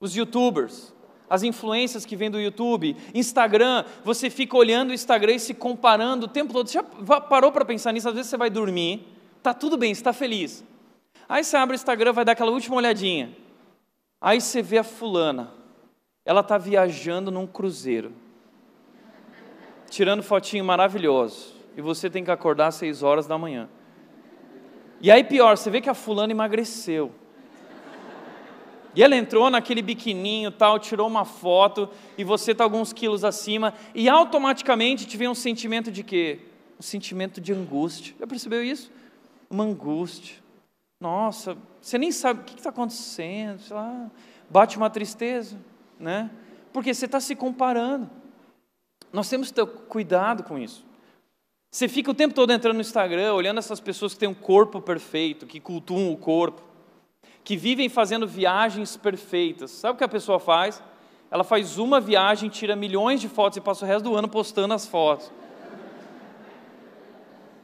[0.00, 0.94] os youtubers
[1.28, 6.26] as influências que vêm do YouTube, Instagram, você fica olhando o Instagram e se comparando
[6.26, 6.68] o tempo todo.
[6.68, 8.08] Você já parou para pensar nisso?
[8.08, 9.06] Às vezes você vai dormir,
[9.42, 10.64] tá tudo bem, está feliz.
[11.28, 13.36] Aí você abre o Instagram, vai dar aquela última olhadinha.
[14.20, 15.52] Aí você vê a fulana.
[16.24, 18.12] Ela está viajando num cruzeiro.
[19.90, 21.54] Tirando fotinho maravilhoso.
[21.76, 23.68] E você tem que acordar às seis horas da manhã.
[25.00, 27.12] E aí pior, você vê que a fulana emagreceu.
[28.96, 33.74] E ela entrou naquele biquininho tal, tirou uma foto e você está alguns quilos acima
[33.94, 36.40] e automaticamente te vem um sentimento de quê?
[36.80, 38.14] Um sentimento de angústia.
[38.18, 38.90] Já percebeu isso?
[39.50, 40.36] Uma angústia.
[40.98, 44.10] Nossa, você nem sabe o que está acontecendo, sei lá,
[44.48, 45.58] bate uma tristeza,
[46.00, 46.30] né?
[46.72, 48.08] Porque você está se comparando.
[49.12, 50.85] Nós temos que ter cuidado com isso.
[51.70, 54.80] Você fica o tempo todo entrando no Instagram, olhando essas pessoas que têm um corpo
[54.80, 56.66] perfeito, que cultuam o corpo
[57.46, 59.70] que vivem fazendo viagens perfeitas.
[59.70, 60.82] Sabe o que a pessoa faz?
[61.30, 64.74] Ela faz uma viagem, tira milhões de fotos e passa o resto do ano postando
[64.74, 65.30] as fotos.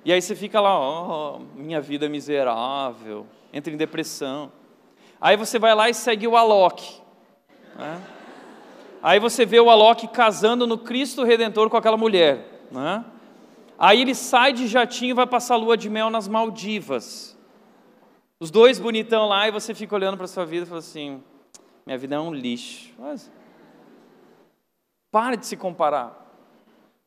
[0.04, 4.52] E aí você fica lá, oh, minha vida é miserável, entra em depressão.
[5.20, 7.00] Aí você vai lá e segue o Alok.
[7.76, 8.00] Né?
[9.02, 12.68] Aí você vê o Alok casando no Cristo Redentor com aquela mulher.
[12.70, 13.04] Né?
[13.78, 17.36] Aí ele sai de jatinho e vai passar lua de mel nas Maldivas.
[18.38, 21.22] Os dois bonitão lá e você fica olhando para sua vida e fala assim:
[21.86, 22.92] minha vida é um lixo.
[22.98, 23.30] Mas,
[25.10, 26.20] pare de se comparar.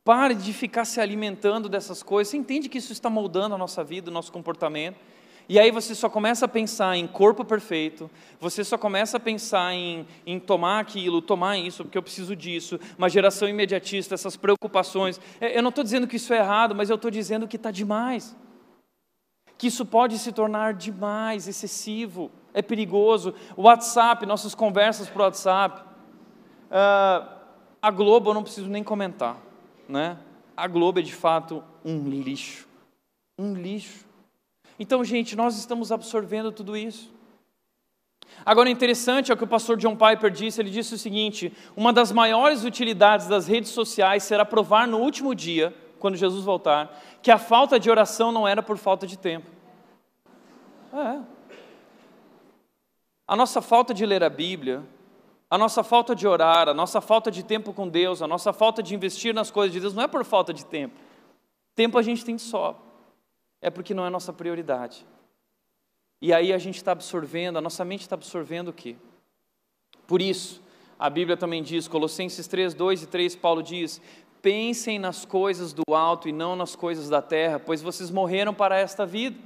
[0.04, 2.30] Pare de ficar se alimentando dessas coisas.
[2.30, 4.98] Você entende que isso está moldando a nossa vida, o nosso comportamento?
[5.48, 9.74] E aí você só começa a pensar em corpo perfeito, você só começa a pensar
[9.74, 15.20] em, em tomar aquilo, tomar isso, porque eu preciso disso, uma geração imediatista, essas preocupações.
[15.40, 17.72] É, eu não estou dizendo que isso é errado, mas eu estou dizendo que está
[17.72, 18.36] demais
[19.58, 23.34] que isso pode se tornar demais, excessivo, é perigoso.
[23.56, 25.82] O WhatsApp, nossas conversas por WhatsApp.
[26.66, 27.36] Uh,
[27.82, 29.38] a Globo eu não preciso nem comentar,
[29.88, 30.18] né?
[30.58, 32.68] A Globo é de fato um lixo,
[33.38, 34.05] um lixo.
[34.80, 37.14] Então, gente, nós estamos absorvendo tudo isso.
[38.46, 40.62] Agora, interessante é o que o pastor John Piper disse.
[40.62, 45.34] Ele disse o seguinte: uma das maiores utilidades das redes sociais será provar no último
[45.34, 49.50] dia quando Jesus voltar, que a falta de oração não era por falta de tempo.
[50.94, 51.20] É.
[53.28, 54.84] A nossa falta de ler a Bíblia,
[55.50, 58.84] a nossa falta de orar, a nossa falta de tempo com Deus, a nossa falta
[58.84, 60.94] de investir nas coisas de Deus não é por falta de tempo.
[61.74, 62.85] Tempo a gente tem de sobra.
[63.62, 65.06] É porque não é nossa prioridade.
[66.22, 68.96] E aí a gente está absorvendo, a nossa mente está absorvendo o quê?
[70.08, 70.62] Por isso,
[70.98, 74.02] a Bíblia também diz, Colossenses 3, 2 e 3, Paulo diz:
[74.42, 78.78] Pensem nas coisas do alto e não nas coisas da terra, pois vocês morreram para
[78.78, 79.38] esta vida.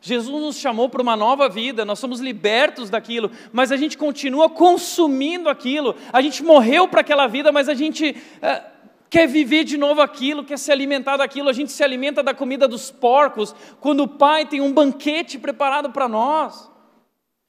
[0.00, 4.48] Jesus nos chamou para uma nova vida, nós somos libertos daquilo, mas a gente continua
[4.48, 5.94] consumindo aquilo.
[6.10, 8.64] A gente morreu para aquela vida, mas a gente é,
[9.10, 11.48] quer viver de novo aquilo, quer se alimentar daquilo.
[11.48, 15.90] A gente se alimenta da comida dos porcos, quando o Pai tem um banquete preparado
[15.90, 16.70] para nós.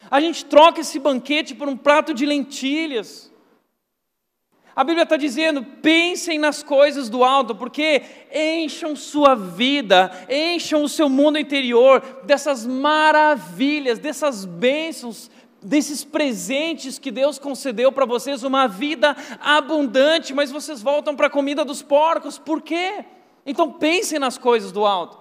[0.09, 3.31] A gente troca esse banquete por um prato de lentilhas.
[4.75, 8.01] A Bíblia está dizendo: pensem nas coisas do alto, porque
[8.33, 15.29] encham sua vida, encham o seu mundo interior dessas maravilhas, dessas bênçãos,
[15.61, 21.29] desses presentes que Deus concedeu para vocês, uma vida abundante, mas vocês voltam para a
[21.29, 23.05] comida dos porcos, por quê?
[23.45, 25.19] Então pensem nas coisas do alto.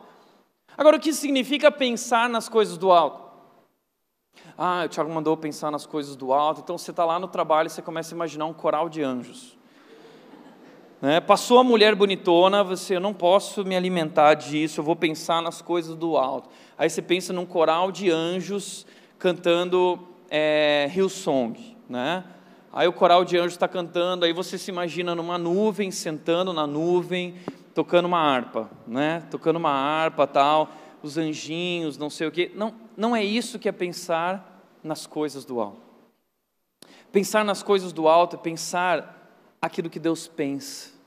[0.76, 3.29] Agora, o que significa pensar nas coisas do alto?
[4.57, 7.66] Ah, o Tiago mandou pensar nas coisas do alto, então você está lá no trabalho
[7.66, 9.59] e você começa a imaginar um coral de anjos.
[11.00, 11.20] Né?
[11.20, 15.62] Passou a mulher bonitona, você, eu não posso me alimentar disso, eu vou pensar nas
[15.62, 16.50] coisas do alto.
[16.76, 18.87] Aí você pensa num coral de anjos
[19.18, 22.25] cantando é, Hillsong, né?
[22.73, 26.66] Aí o coral de anjos está cantando, aí você se imagina numa nuvem, sentando na
[26.69, 27.35] nuvem,
[27.75, 29.25] tocando uma harpa, né?
[29.29, 30.71] Tocando uma harpa, tal,
[31.03, 32.53] os anjinhos, não sei o quê.
[32.55, 35.83] Não, não é isso que é pensar nas coisas do alto.
[37.11, 41.00] Pensar nas coisas do alto é pensar aquilo que Deus pensa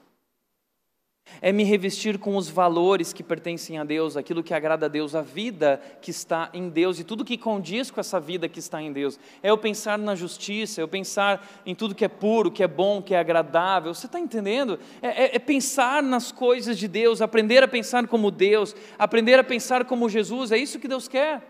[1.42, 5.16] é me revestir com os valores que pertencem a Deus, aquilo que agrada a Deus,
[5.16, 8.82] a vida que está em Deus e tudo que condiz com essa vida que está
[8.82, 9.20] em Deus.
[9.42, 12.68] É eu pensar na justiça, é eu pensar em tudo que é puro, que é
[12.68, 13.94] bom, que é agradável.
[13.94, 14.80] Você está entendendo?
[15.02, 19.44] É, é, é pensar nas coisas de Deus, aprender a pensar como Deus, aprender a
[19.44, 20.52] pensar como Jesus.
[20.52, 21.42] É isso que Deus quer.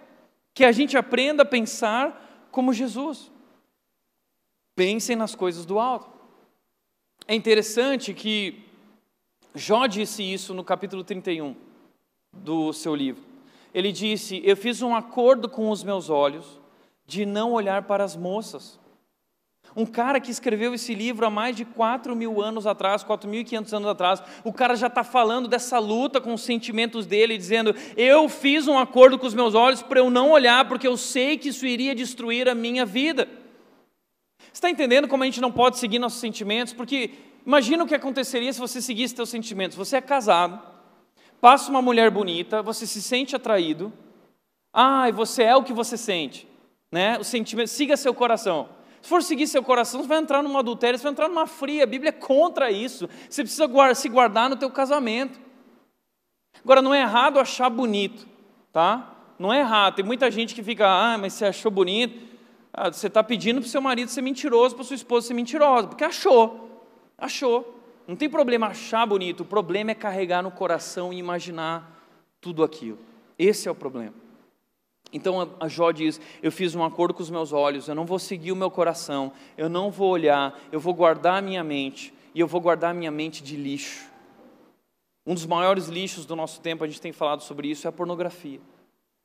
[0.53, 3.31] Que a gente aprenda a pensar como Jesus.
[4.75, 6.11] Pensem nas coisas do alto.
[7.27, 8.63] É interessante que
[9.55, 11.55] Jó disse isso no capítulo 31
[12.31, 13.23] do seu livro.
[13.73, 16.59] Ele disse: Eu fiz um acordo com os meus olhos
[17.05, 18.79] de não olhar para as moças.
[19.75, 23.89] Um cara que escreveu esse livro há mais de 4 mil anos atrás, 4.500 anos
[23.89, 28.67] atrás, o cara já está falando dessa luta com os sentimentos dele, dizendo: Eu fiz
[28.67, 31.65] um acordo com os meus olhos para eu não olhar, porque eu sei que isso
[31.65, 33.27] iria destruir a minha vida.
[34.51, 36.73] Está entendendo como a gente não pode seguir nossos sentimentos?
[36.73, 37.11] Porque
[37.45, 39.77] Imagina o que aconteceria se você seguisse seus sentimentos.
[39.77, 40.61] Você é casado,
[41.41, 43.91] passa uma mulher bonita, você se sente atraído.
[44.73, 46.47] Ah, e você é o que você sente,
[46.91, 47.17] né?
[47.19, 48.69] O sentimento, siga seu coração.
[49.01, 51.83] Se for seguir seu coração, você vai entrar numa adultério, você vai entrar numa fria.
[51.83, 53.09] A Bíblia é contra isso.
[53.29, 55.37] Você precisa se guardar no teu casamento.
[56.63, 58.25] Agora, não é errado achar bonito,
[58.71, 59.13] tá?
[59.37, 59.95] Não é errado.
[59.95, 62.17] Tem muita gente que fica, ah, mas você achou bonito.
[62.71, 65.89] Ah, você está pedindo para o seu marido ser mentiroso, para sua esposa ser mentirosa,
[65.89, 66.72] porque achou.
[67.23, 67.79] Achou.
[68.05, 72.05] Não tem problema achar bonito, o problema é carregar no coração e imaginar
[72.41, 72.99] tudo aquilo.
[73.39, 74.13] Esse é o problema.
[75.13, 78.19] Então a Jó diz: Eu fiz um acordo com os meus olhos, eu não vou
[78.19, 82.41] seguir o meu coração, eu não vou olhar, eu vou guardar a minha mente, e
[82.41, 84.05] eu vou guardar a minha mente de lixo.
[85.25, 87.93] Um dos maiores lixos do nosso tempo, a gente tem falado sobre isso, é a
[87.93, 88.59] pornografia.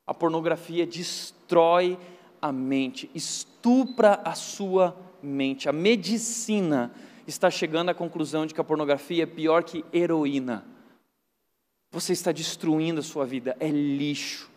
[0.07, 1.99] A pornografia destrói
[2.41, 5.67] a mente, estupra a sua mente.
[5.67, 6.93] A medicina
[7.29, 10.65] está chegando à conclusão de que a pornografia é pior que heroína.
[11.91, 14.49] Você está destruindo a sua vida, é lixo.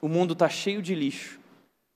[0.00, 1.38] O mundo está cheio de lixo.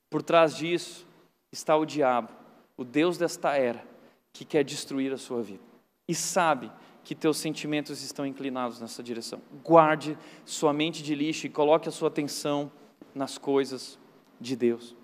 [0.08, 1.06] Por trás disso
[1.52, 2.28] está o diabo,
[2.76, 3.84] o Deus desta era,
[4.32, 5.62] que quer destruir a sua vida.
[6.08, 6.70] E sabe
[7.04, 9.40] que teus sentimentos estão inclinados nessa direção.
[9.64, 12.70] Guarde sua mente de lixo e coloque a sua atenção
[13.14, 13.98] nas coisas
[14.40, 14.94] de Deus.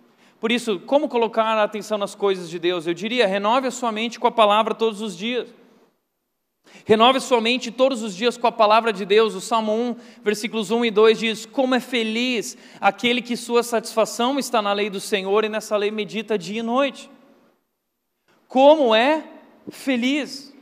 [0.40, 2.86] Por isso, como colocar a atenção nas coisas de Deus?
[2.86, 5.48] Eu diria, renove a sua mente com a palavra todos os dias.
[6.84, 9.34] Renove sua mente todos os dias com a palavra de Deus.
[9.34, 14.38] O Salmo 1, versículos 1 e 2 diz: Como é feliz aquele que sua satisfação
[14.38, 17.10] está na lei do Senhor e nessa lei medita dia e noite.
[18.46, 19.24] Como é
[19.70, 20.54] feliz.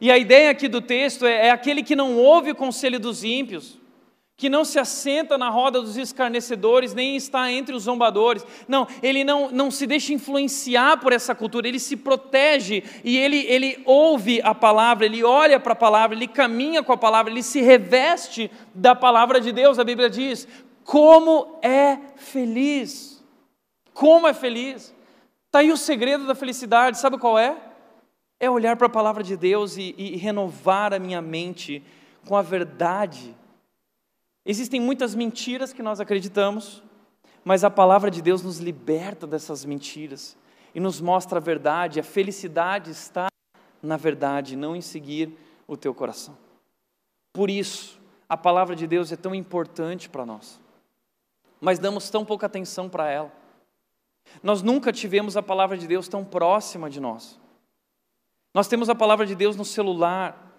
[0.00, 3.24] E a ideia aqui do texto é, é aquele que não ouve o conselho dos
[3.24, 3.78] ímpios,
[4.36, 8.44] que não se assenta na roda dos escarnecedores, nem está entre os zombadores.
[8.68, 13.38] Não, ele não, não se deixa influenciar por essa cultura, ele se protege e ele,
[13.46, 17.42] ele ouve a palavra, ele olha para a palavra, ele caminha com a palavra, ele
[17.42, 19.78] se reveste da palavra de Deus.
[19.78, 20.46] A Bíblia diz:
[20.84, 23.24] como é feliz!
[23.94, 24.94] Como é feliz!
[25.46, 27.56] Está aí o segredo da felicidade, sabe qual é?
[28.38, 31.82] É olhar para a palavra de Deus e, e renovar a minha mente
[32.26, 33.34] com a verdade
[34.46, 36.82] Existem muitas mentiras que nós acreditamos,
[37.44, 40.36] mas a palavra de Deus nos liberta dessas mentiras
[40.72, 41.98] e nos mostra a verdade.
[41.98, 43.26] A felicidade está
[43.82, 45.32] na verdade, não em seguir
[45.66, 46.36] o teu coração.
[47.32, 50.60] Por isso, a palavra de Deus é tão importante para nós,
[51.60, 53.32] mas damos tão pouca atenção para ela.
[54.42, 57.38] Nós nunca tivemos a palavra de Deus tão próxima de nós.
[58.52, 60.52] Nós temos a palavra de Deus no celular,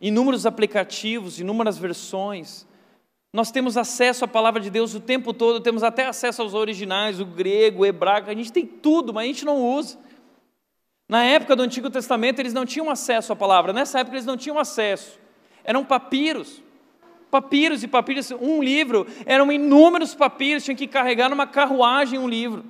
[0.00, 2.66] inúmeros aplicativos, inúmeras versões.
[3.36, 7.20] Nós temos acesso à palavra de Deus o tempo todo, temos até acesso aos originais,
[7.20, 9.98] o grego, o hebraico, a gente tem tudo, mas a gente não usa.
[11.06, 14.38] Na época do Antigo Testamento, eles não tinham acesso à palavra, nessa época eles não
[14.38, 15.18] tinham acesso,
[15.64, 16.62] eram papiros.
[17.30, 22.64] Papiros e papiros, um livro, eram inúmeros papiros, tinham que carregar numa carruagem um livro.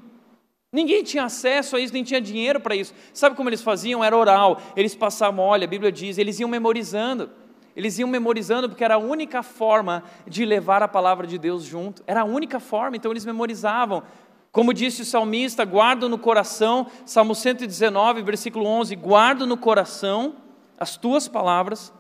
[0.72, 2.92] Ninguém tinha acesso a isso, nem tinha dinheiro para isso.
[3.14, 4.02] Sabe como eles faziam?
[4.02, 4.60] Era oral.
[4.74, 7.30] Eles passavam, olha, a Bíblia diz, eles iam memorizando.
[7.76, 12.02] Eles iam memorizando porque era a única forma de levar a palavra de Deus junto.
[12.06, 14.02] Era a única forma, então eles memorizavam.
[14.50, 20.36] Como disse o salmista, guardo no coração, Salmo 119, versículo 11: guardo no coração
[20.78, 21.92] as tuas palavras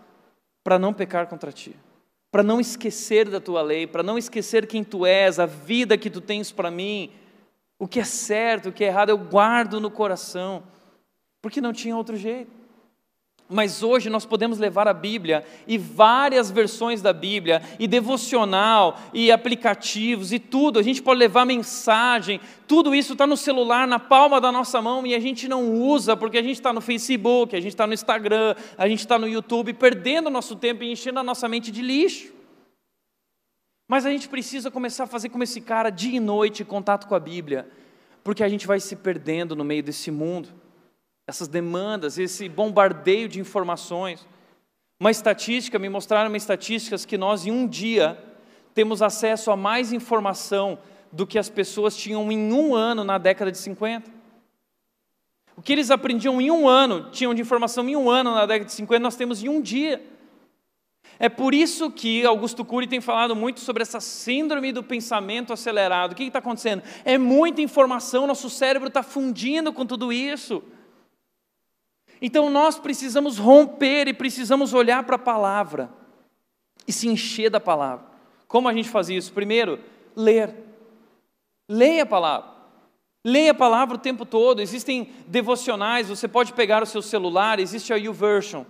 [0.64, 1.76] para não pecar contra ti,
[2.30, 6.08] para não esquecer da tua lei, para não esquecer quem tu és, a vida que
[6.08, 7.10] tu tens para mim,
[7.78, 10.62] o que é certo, o que é errado, eu guardo no coração,
[11.42, 12.65] porque não tinha outro jeito.
[13.48, 19.30] Mas hoje nós podemos levar a Bíblia e várias versões da Bíblia, e devocional, e
[19.30, 20.80] aplicativos, e tudo.
[20.80, 25.06] A gente pode levar mensagem, tudo isso está no celular, na palma da nossa mão,
[25.06, 27.94] e a gente não usa, porque a gente está no Facebook, a gente está no
[27.94, 31.82] Instagram, a gente está no YouTube, perdendo nosso tempo e enchendo a nossa mente de
[31.82, 32.34] lixo.
[33.88, 37.14] Mas a gente precisa começar a fazer como esse cara, dia e noite, contato com
[37.14, 37.68] a Bíblia,
[38.24, 40.65] porque a gente vai se perdendo no meio desse mundo
[41.26, 44.26] essas demandas, esse bombardeio de informações.
[45.00, 48.16] Uma estatística, me mostraram uma estatística que nós em um dia
[48.72, 50.78] temos acesso a mais informação
[51.10, 54.10] do que as pessoas tinham em um ano na década de 50.
[55.56, 58.66] O que eles aprendiam em um ano, tinham de informação em um ano na década
[58.66, 60.02] de 50, nós temos em um dia.
[61.18, 66.12] É por isso que Augusto Cury tem falado muito sobre essa síndrome do pensamento acelerado.
[66.12, 66.82] O que está acontecendo?
[67.04, 70.62] É muita informação, nosso cérebro está fundindo com tudo isso.
[72.20, 75.90] Então nós precisamos romper e precisamos olhar para a palavra
[76.86, 78.06] e se encher da palavra.
[78.48, 79.32] Como a gente faz isso?
[79.32, 79.78] Primeiro,
[80.14, 80.54] ler.
[81.68, 82.50] Leia a palavra.
[83.24, 84.62] Leia a palavra o tempo todo.
[84.62, 88.64] Existem devocionais, você pode pegar o seu celular, existe a YouVersion.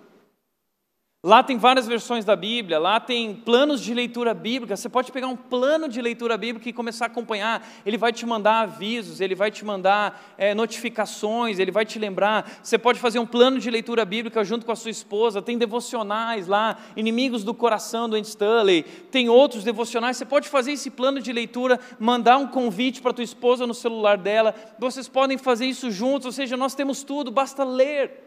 [1.27, 4.77] Lá tem várias versões da Bíblia, lá tem planos de leitura bíblica.
[4.77, 7.67] Você pode pegar um plano de leitura bíblica e começar a acompanhar.
[7.85, 12.49] Ele vai te mandar avisos, ele vai te mandar é, notificações, ele vai te lembrar.
[12.63, 15.43] Você pode fazer um plano de leitura bíblica junto com a sua esposa.
[15.43, 18.85] Tem devocionais lá, Inimigos do Coração do Andy Stanley.
[19.11, 20.17] Tem outros devocionais.
[20.17, 24.17] Você pode fazer esse plano de leitura, mandar um convite para tua esposa no celular
[24.17, 24.55] dela.
[24.79, 28.27] Vocês podem fazer isso juntos, ou seja, nós temos tudo, basta ler.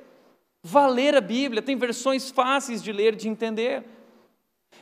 [0.61, 3.83] Vá ler a Bíblia, tem versões fáceis de ler, de entender.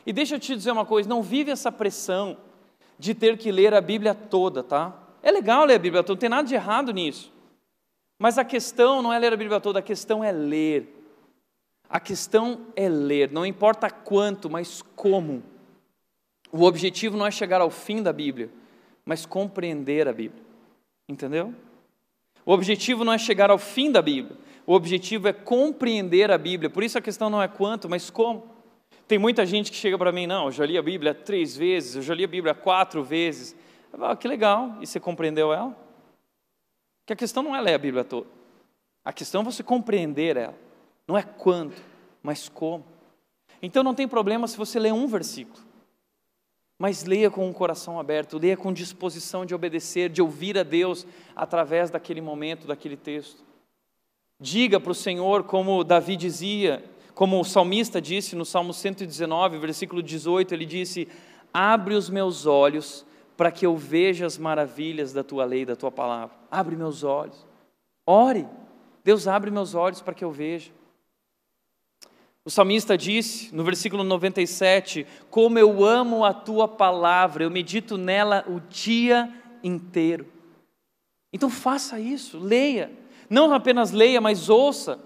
[0.04, 2.36] E deixa eu te dizer uma coisa: não vive essa pressão
[2.98, 4.96] de ter que ler a Bíblia toda, tá?
[5.22, 7.32] É legal ler a Bíblia toda, não tem nada de errado nisso.
[8.18, 10.94] Mas a questão não é ler a Bíblia toda, a questão é ler.
[11.88, 15.42] A questão é ler, não importa quanto, mas como.
[16.50, 18.50] O objetivo não é chegar ao fim da Bíblia,
[19.04, 20.42] mas compreender a Bíblia.
[21.08, 21.54] Entendeu?
[22.44, 24.36] O objetivo não é chegar ao fim da Bíblia,
[24.68, 26.68] o objetivo é compreender a Bíblia.
[26.68, 28.46] Por isso a questão não é quanto, mas como.
[29.06, 31.96] Tem muita gente que chega para mim, não, eu já li a Bíblia três vezes,
[31.96, 33.56] eu já li a Bíblia quatro vezes.
[33.98, 35.74] Ah, que legal, e você compreendeu ela?
[37.06, 38.26] Que a questão não é ler a Bíblia toda.
[39.02, 40.54] A questão é você compreender ela.
[41.06, 41.82] Não é quanto,
[42.22, 42.84] mas como.
[43.62, 45.64] Então não tem problema se você ler um versículo.
[46.78, 51.06] Mas leia com o coração aberto, leia com disposição de obedecer, de ouvir a Deus
[51.34, 53.47] através daquele momento, daquele texto.
[54.40, 60.00] Diga para o Senhor, como Davi dizia, como o salmista disse no Salmo 119, versículo
[60.00, 61.08] 18, ele disse:
[61.52, 63.04] Abre os meus olhos
[63.36, 66.36] para que eu veja as maravilhas da tua lei, da tua palavra.
[66.48, 67.44] Abre meus olhos.
[68.06, 68.46] Ore.
[69.02, 70.70] Deus abre meus olhos para que eu veja.
[72.44, 78.44] O salmista disse no versículo 97: Como eu amo a tua palavra, eu medito nela
[78.46, 79.28] o dia
[79.64, 80.32] inteiro.
[81.32, 82.97] Então faça isso, leia
[83.28, 84.98] não apenas leia, mas ouça.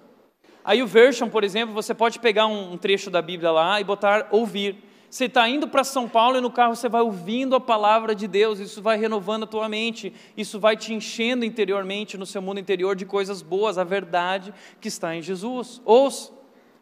[0.65, 4.29] Aí o version, por exemplo, você pode pegar um, trecho da Bíblia lá e botar
[4.31, 4.77] ouvir.
[5.11, 8.27] Você está indo para São Paulo e no carro você vai ouvindo a palavra de
[8.27, 12.61] Deus, isso vai renovando a tua mente, isso vai te enchendo interiormente, no seu mundo
[12.61, 15.83] interior, de coisas boas, a verdade que está em Jesus.
[15.85, 16.33] Ouça,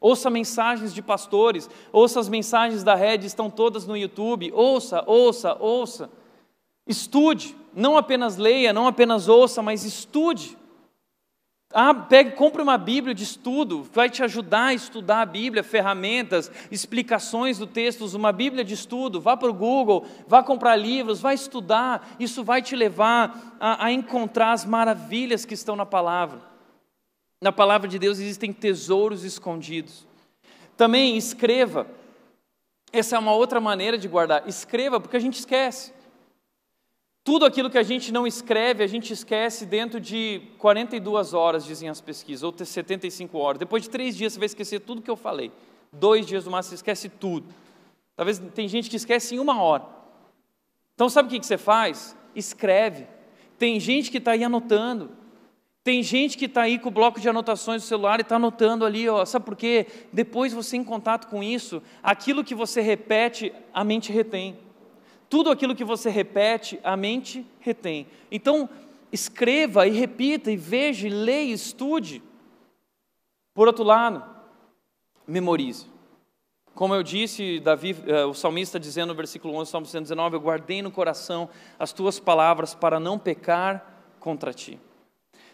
[0.01, 4.53] ouça mensagens de pastores, ouça as mensagens da rede, estão todas no YouTube.
[4.55, 6.11] Ouça, ouça, ouça.
[6.87, 10.57] Estude, não apenas leia, não apenas ouça, mas estude.
[11.73, 16.51] Ah, pegue, compre uma Bíblia de estudo, vai te ajudar a estudar a Bíblia, ferramentas,
[16.69, 21.33] explicações do texto, uma Bíblia de estudo, vá para o Google, vá comprar livros, vá
[21.33, 26.41] estudar, isso vai te levar a, a encontrar as maravilhas que estão na palavra.
[27.41, 30.05] Na palavra de Deus existem tesouros escondidos.
[30.77, 31.87] Também escreva,
[32.93, 35.93] essa é uma outra maneira de guardar, escreva, porque a gente esquece.
[37.23, 41.89] Tudo aquilo que a gente não escreve, a gente esquece dentro de 42 horas, dizem
[41.89, 43.59] as pesquisas, ou 75 horas.
[43.59, 45.53] Depois de três dias você vai esquecer tudo que eu falei.
[45.93, 47.47] Dois dias no máximo você esquece tudo.
[48.17, 49.85] Talvez tem gente que esquece em uma hora.
[50.95, 52.17] Então sabe o que você faz?
[52.35, 53.07] Escreve.
[53.59, 55.11] Tem gente que está aí anotando.
[55.83, 58.85] Tem gente que está aí com o bloco de anotações do celular e está anotando
[58.85, 59.87] ali, ó, sabe por quê?
[60.13, 64.59] Depois você em contato com isso, aquilo que você repete, a mente retém.
[65.31, 68.09] Tudo aquilo que você repete, a mente retém.
[68.33, 68.69] Então,
[69.13, 72.21] escreva e repita, e veja, e leia, estude.
[73.55, 74.25] Por outro lado,
[75.25, 75.87] memorize.
[76.75, 80.83] Como eu disse, Davi, eh, o salmista dizendo no versículo 11, Salmo 119, eu guardei
[80.83, 84.81] no coração as tuas palavras para não pecar contra ti.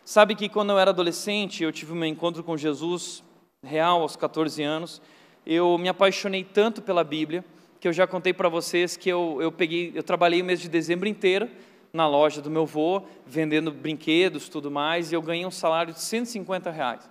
[0.06, 3.22] Sabe que quando eu era adolescente, eu tive um encontro com Jesus
[3.62, 5.02] real aos 14 anos.
[5.44, 7.44] Eu me apaixonei tanto pela Bíblia
[7.80, 10.68] que eu já contei para vocês que eu, eu peguei, eu trabalhei o mês de
[10.68, 11.48] dezembro inteiro
[11.92, 16.00] na loja do meu avô, vendendo brinquedos, tudo mais, e eu ganhei um salário de
[16.00, 17.08] 150 reais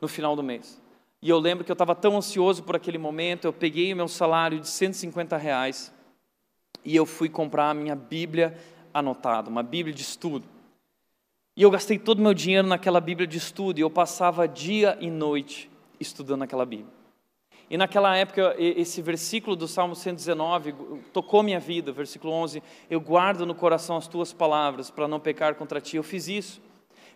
[0.00, 0.80] no final do mês.
[1.20, 4.06] E eu lembro que eu estava tão ansioso por aquele momento, eu peguei o meu
[4.06, 5.92] salário de 150 reais
[6.84, 8.56] e eu fui comprar a minha Bíblia
[8.94, 10.46] anotada, uma Bíblia de estudo.
[11.56, 14.96] E eu gastei todo o meu dinheiro naquela Bíblia de estudo, e eu passava dia
[15.00, 15.68] e noite
[15.98, 16.97] estudando aquela Bíblia.
[17.70, 20.74] E naquela época, esse versículo do Salmo 119
[21.12, 25.54] tocou minha vida, versículo 11: Eu guardo no coração as tuas palavras para não pecar
[25.54, 25.96] contra ti.
[25.96, 26.62] Eu fiz isso.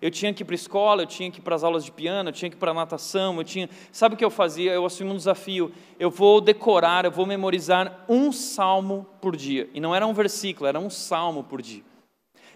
[0.00, 1.92] Eu tinha que ir para a escola, eu tinha que ir para as aulas de
[1.92, 3.70] piano, eu tinha que ir para a natação, eu tinha.
[3.90, 4.72] Sabe o que eu fazia?
[4.72, 5.72] Eu assumi um desafio.
[5.98, 9.70] Eu vou decorar, eu vou memorizar um salmo por dia.
[9.72, 11.82] E não era um versículo, era um salmo por dia.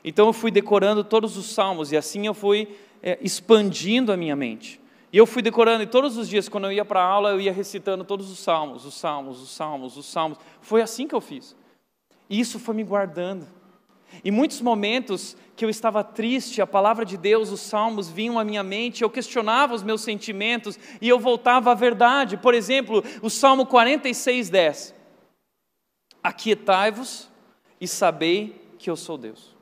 [0.05, 4.36] Então eu fui decorando todos os salmos e assim eu fui é, expandindo a minha
[4.36, 4.80] mente.
[5.16, 7.40] E eu fui decorando, e todos os dias, quando eu ia para a aula, eu
[7.40, 10.38] ia recitando todos os salmos, os salmos, os salmos, os salmos.
[10.60, 11.56] Foi assim que eu fiz.
[12.28, 13.48] E isso foi me guardando.
[14.22, 18.44] Em muitos momentos que eu estava triste, a palavra de Deus, os salmos vinham à
[18.44, 22.36] minha mente, eu questionava os meus sentimentos e eu voltava à verdade.
[22.36, 24.94] Por exemplo, o Salmo 46, 10.
[26.22, 27.30] Aquietai-vos
[27.80, 29.56] e sabei que eu sou Deus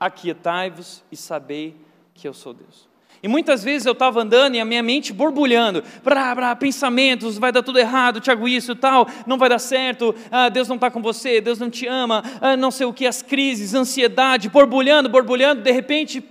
[0.00, 1.76] aquietai-vos e sabei
[2.14, 2.89] que eu sou Deus.
[3.22, 7.52] E muitas vezes eu estava andando e a minha mente borbulhando, brá, brá, pensamentos, vai
[7.52, 11.02] dar tudo errado, Tiago, isso tal, não vai dar certo, ah, Deus não está com
[11.02, 15.62] você, Deus não te ama, ah, não sei o que, as crises, ansiedade, borbulhando, borbulhando,
[15.62, 16.24] de repente,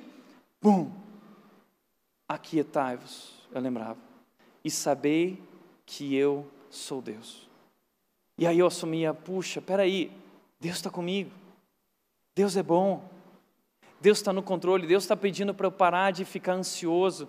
[0.60, 0.90] bum,
[2.28, 3.98] aquietai-vos, eu lembrava,
[4.66, 5.40] e sabei
[5.86, 7.48] que eu sou Deus.
[8.36, 10.12] E aí eu assumia, puxa, peraí,
[10.60, 11.30] Deus está comigo,
[12.36, 13.04] Deus é bom,
[14.02, 17.28] Deus está no controle, Deus está pedindo para eu parar de ficar ansioso,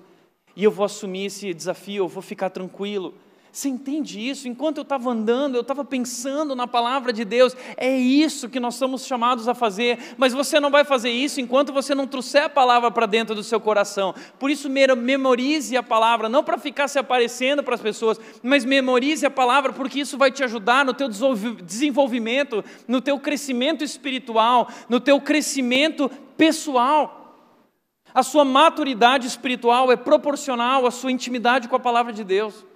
[0.54, 3.14] e eu vou assumir esse desafio, eu vou ficar tranquilo.
[3.52, 4.46] Você entende isso?
[4.46, 8.76] Enquanto eu estava andando, eu estava pensando na palavra de Deus, é isso que nós
[8.76, 12.48] somos chamados a fazer, mas você não vai fazer isso enquanto você não trouxer a
[12.48, 14.14] palavra para dentro do seu coração.
[14.38, 19.26] Por isso, memorize a palavra, não para ficar se aparecendo para as pessoas, mas memorize
[19.26, 25.00] a palavra, porque isso vai te ajudar no teu desenvolvimento, no teu crescimento espiritual, no
[25.00, 27.16] teu crescimento pessoal.
[28.14, 32.69] A sua maturidade espiritual é proporcional à sua intimidade com a palavra de Deus.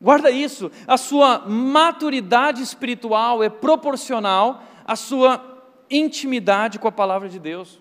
[0.00, 5.44] Guarda isso, a sua maturidade espiritual é proporcional à sua
[5.90, 7.80] intimidade com a palavra de Deus.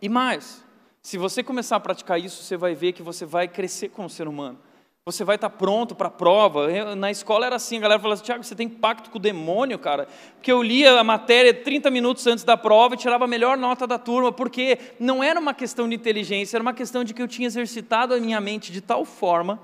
[0.00, 0.64] E mais,
[1.02, 4.28] se você começar a praticar isso, você vai ver que você vai crescer como ser
[4.28, 4.58] humano.
[5.04, 6.94] Você vai estar pronto para a prova.
[6.96, 9.78] Na escola era assim, a galera falava assim, Tiago, você tem pacto com o demônio,
[9.78, 10.08] cara?
[10.34, 13.86] Porque eu lia a matéria 30 minutos antes da prova e tirava a melhor nota
[13.86, 17.28] da turma, porque não era uma questão de inteligência, era uma questão de que eu
[17.28, 19.60] tinha exercitado a minha mente de tal forma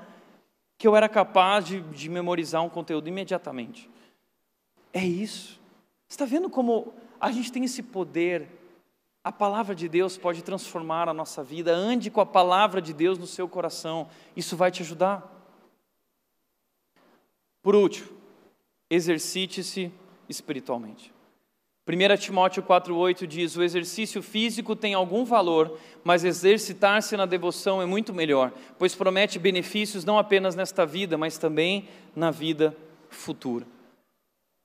[0.83, 3.89] que eu era capaz de, de memorizar um conteúdo imediatamente.
[4.93, 5.61] É isso.
[6.09, 8.49] Está vendo como a gente tem esse poder?
[9.23, 11.73] A palavra de Deus pode transformar a nossa vida.
[11.73, 14.09] Ande com a palavra de Deus no seu coração.
[14.35, 15.23] Isso vai te ajudar.
[17.63, 18.09] Por último,
[18.91, 19.93] exercite-se
[20.29, 21.15] espiritualmente.
[21.85, 27.87] 1 Timóteo 4,8 diz: O exercício físico tem algum valor, mas exercitar-se na devoção é
[27.87, 32.77] muito melhor, pois promete benefícios não apenas nesta vida, mas também na vida
[33.11, 33.67] futura.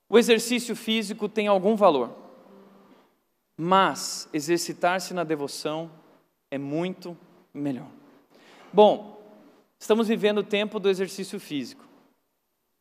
[0.08, 2.14] O exercício físico tem algum valor,
[3.56, 5.90] mas exercitar-se na devoção
[6.50, 7.18] é muito
[7.52, 7.88] melhor.
[8.72, 9.20] Bom,
[9.78, 11.84] estamos vivendo o tempo do exercício físico.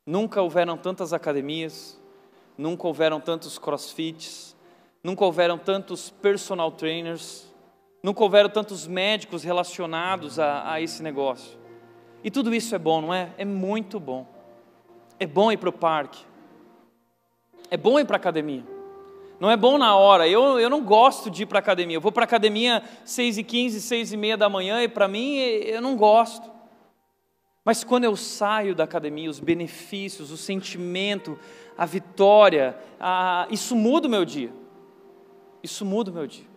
[0.06, 2.00] Nunca houveram tantas academias,
[2.58, 4.56] nunca houveram tantos crossfits,
[5.04, 7.54] nunca houveram tantos personal trainers,
[8.02, 11.58] nunca houveram tantos médicos relacionados a, a esse negócio.
[12.24, 13.32] E tudo isso é bom, não é?
[13.38, 14.26] É muito bom.
[15.20, 16.26] É bom ir para o parque.
[17.70, 18.64] É bom ir para a academia.
[19.40, 20.28] Não é bom na hora.
[20.28, 21.98] Eu, eu não gosto de ir para a academia.
[21.98, 25.08] Eu vou para a academia 6 e 15, 6 e meia da manhã e para
[25.08, 26.58] mim eu não gosto.
[27.64, 31.38] Mas quando eu saio da academia, os benefícios, o sentimento,
[31.78, 33.48] a vitória, a...
[33.52, 34.52] isso muda o meu dia.
[35.62, 36.48] Isso muda o meu dia.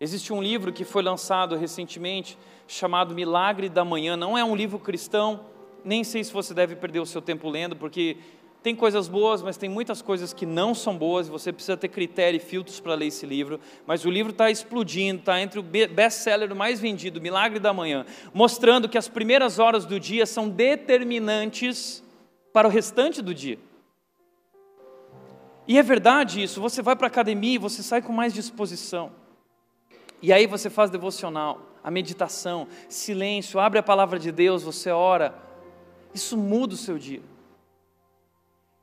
[0.00, 4.16] Existe um livro que foi lançado recentemente chamado Milagre da Manhã.
[4.16, 5.40] Não é um livro cristão,
[5.84, 8.16] nem sei se você deve perder o seu tempo lendo, porque
[8.62, 12.38] tem coisas boas, mas tem muitas coisas que não são boas, você precisa ter critério
[12.38, 13.60] e filtros para ler esse livro.
[13.86, 18.88] Mas o livro está explodindo, está entre o best-seller mais vendido, Milagre da Manhã, mostrando
[18.88, 22.02] que as primeiras horas do dia são determinantes
[22.54, 23.58] para o restante do dia.
[25.66, 29.12] E é verdade isso, você vai para a academia e você sai com mais disposição.
[30.20, 35.34] E aí você faz devocional, a meditação, silêncio, abre a palavra de Deus, você ora.
[36.14, 37.22] Isso muda o seu dia.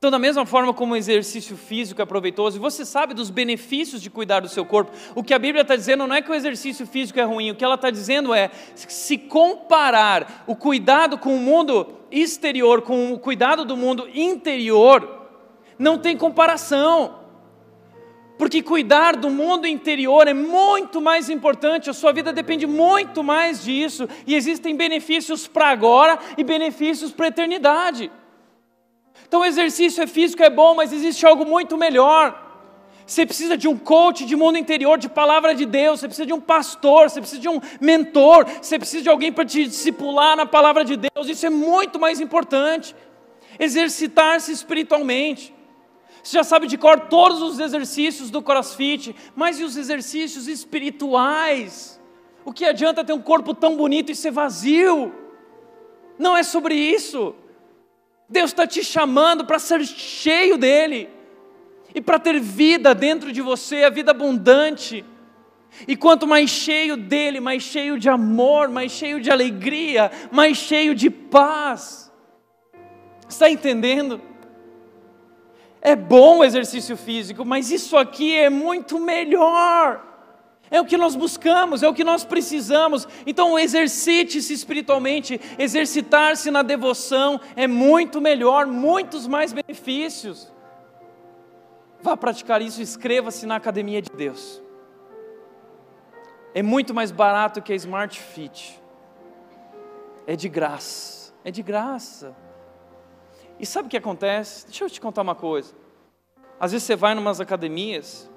[0.01, 4.01] Então, da mesma forma como o exercício físico é proveitoso, e você sabe dos benefícios
[4.01, 6.33] de cuidar do seu corpo, o que a Bíblia está dizendo não é que o
[6.33, 11.35] exercício físico é ruim, o que ela está dizendo é: se comparar o cuidado com
[11.35, 15.20] o mundo exterior, com o cuidado do mundo interior,
[15.81, 17.19] não tem comparação.
[18.37, 23.63] Porque cuidar do mundo interior é muito mais importante, a sua vida depende muito mais
[23.63, 28.11] disso, e existem benefícios para agora e benefícios para a eternidade.
[29.27, 32.49] Então, exercício é físico é bom, mas existe algo muito melhor.
[33.05, 36.33] Você precisa de um coach de mundo interior, de palavra de Deus, você precisa de
[36.33, 40.45] um pastor, você precisa de um mentor, você precisa de alguém para te discipular na
[40.45, 42.95] palavra de Deus, isso é muito mais importante.
[43.59, 45.60] Exercitar-se espiritualmente.
[46.23, 51.99] Você já sabe de cor todos os exercícios do crossfit, mas e os exercícios espirituais?
[52.45, 55.13] O que adianta ter um corpo tão bonito e ser vazio?
[56.17, 57.35] Não é sobre isso.
[58.29, 61.09] Deus está te chamando para ser cheio dEle
[61.93, 65.03] e para ter vida dentro de você, a vida abundante.
[65.87, 70.93] E quanto mais cheio dele, mais cheio de amor, mais cheio de alegria, mais cheio
[70.93, 72.11] de paz.
[73.27, 74.21] Está entendendo?
[75.81, 80.09] É bom o exercício físico, mas isso aqui é muito melhor.
[80.69, 83.07] É o que nós buscamos, é o que nós precisamos.
[83.25, 90.49] Então, exercite-se espiritualmente, exercitar-se na devoção é muito melhor, muitos mais benefícios.
[92.01, 94.61] Vá praticar isso, inscreva-se na academia de Deus.
[96.53, 98.81] É muito mais barato que a Smart Fit.
[100.25, 101.33] É de graça.
[101.43, 102.35] É de graça.
[103.61, 104.65] E sabe o que acontece?
[104.65, 105.73] Deixa eu te contar uma coisa.
[106.59, 108.29] Às vezes você vai em umas academias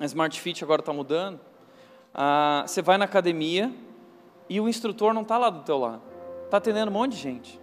[0.00, 1.40] a Smart Fit agora está mudando,
[2.12, 3.72] ah, você vai na academia
[4.48, 6.02] e o instrutor não está lá do teu lado,
[6.44, 7.60] está atendendo um monte de gente.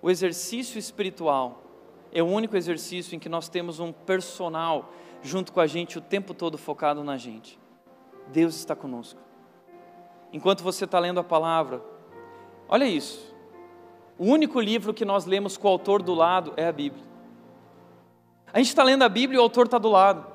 [0.00, 1.62] O exercício espiritual
[2.12, 6.00] é o único exercício em que nós temos um personal junto com a gente o
[6.00, 7.58] tempo todo focado na gente.
[8.32, 9.20] Deus está conosco.
[10.32, 11.80] Enquanto você está lendo a palavra,
[12.68, 13.31] olha isso.
[14.18, 17.04] O único livro que nós lemos com o autor do lado é a Bíblia.
[18.52, 20.26] A gente está lendo a Bíblia e o autor está do lado,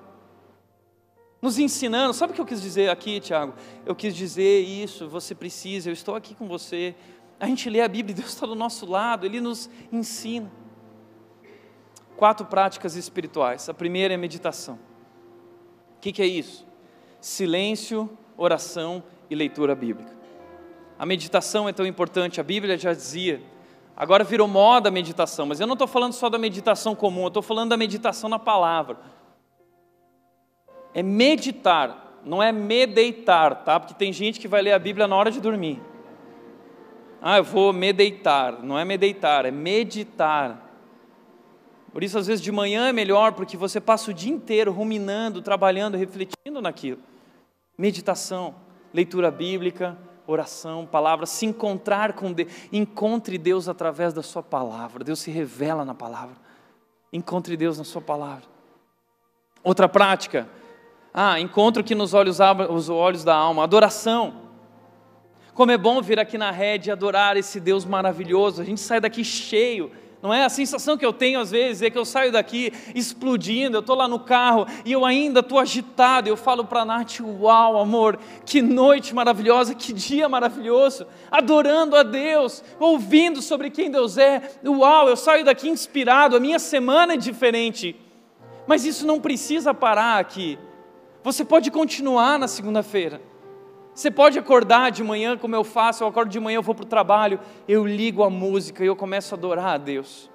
[1.41, 2.13] nos ensinando.
[2.13, 3.53] Sabe o que eu quis dizer aqui, Tiago?
[3.85, 6.95] Eu quis dizer isso, você precisa, eu estou aqui com você.
[7.39, 10.51] A gente lê a Bíblia, Deus está do nosso lado, Ele nos ensina.
[12.15, 13.69] Quatro práticas espirituais.
[13.69, 14.79] A primeira é meditação.
[15.97, 16.65] O que, que é isso?
[17.21, 20.17] Silêncio, oração e leitura bíblica.
[20.97, 23.41] A meditação é tão importante, a Bíblia já dizia
[23.99, 27.29] Agora virou moda a meditação, mas eu não estou falando só da meditação comum, eu
[27.29, 28.99] estou falando da meditação na palavra.
[30.93, 33.79] É meditar, não é medeitar, tá?
[33.79, 35.81] Porque tem gente que vai ler a Bíblia na hora de dormir.
[37.19, 38.63] Ah, eu vou medeitar.
[38.63, 40.63] Não é medeitar, é meditar.
[41.91, 45.41] Por isso, às vezes, de manhã é melhor, porque você passa o dia inteiro ruminando,
[45.41, 46.99] trabalhando, refletindo naquilo.
[47.75, 48.53] Meditação,
[48.93, 52.51] leitura bíblica, oração, palavra, se encontrar com Deus.
[52.71, 55.03] Encontre Deus através da Sua palavra.
[55.03, 56.35] Deus se revela na palavra.
[57.11, 58.43] Encontre Deus na Sua palavra.
[59.63, 60.47] Outra prática.
[61.13, 63.63] Ah, encontro que nos olhos abra os olhos da alma.
[63.63, 64.47] Adoração.
[65.53, 68.61] Como é bom vir aqui na rede e adorar esse Deus maravilhoso.
[68.61, 69.91] A gente sai daqui cheio
[70.21, 70.43] não é?
[70.43, 73.95] A sensação que eu tenho às vezes é que eu saio daqui explodindo, eu estou
[73.95, 76.27] lá no carro e eu ainda estou agitado.
[76.27, 82.03] Eu falo para a Nath: Uau, amor, que noite maravilhosa, que dia maravilhoso, adorando a
[82.03, 84.41] Deus, ouvindo sobre quem Deus é.
[84.65, 87.95] Uau, eu saio daqui inspirado, a minha semana é diferente.
[88.65, 90.57] Mas isso não precisa parar aqui.
[91.23, 93.21] Você pode continuar na segunda-feira.
[93.97, 96.85] Você pode acordar de manhã, como eu faço, eu acordo de manhã, eu vou para
[96.85, 100.29] o trabalho, eu ligo a música e eu começo a adorar a Deus.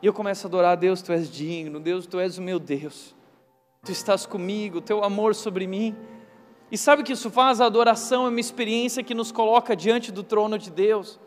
[0.00, 2.58] E eu começo a adorar a Deus, Tu és digno, Deus, Tu és o meu
[2.58, 3.14] Deus.
[3.84, 5.94] Tu estás comigo, Teu amor sobre mim.
[6.72, 7.60] E sabe o que isso faz?
[7.60, 11.20] A adoração é uma experiência que nos coloca diante do trono de Deus.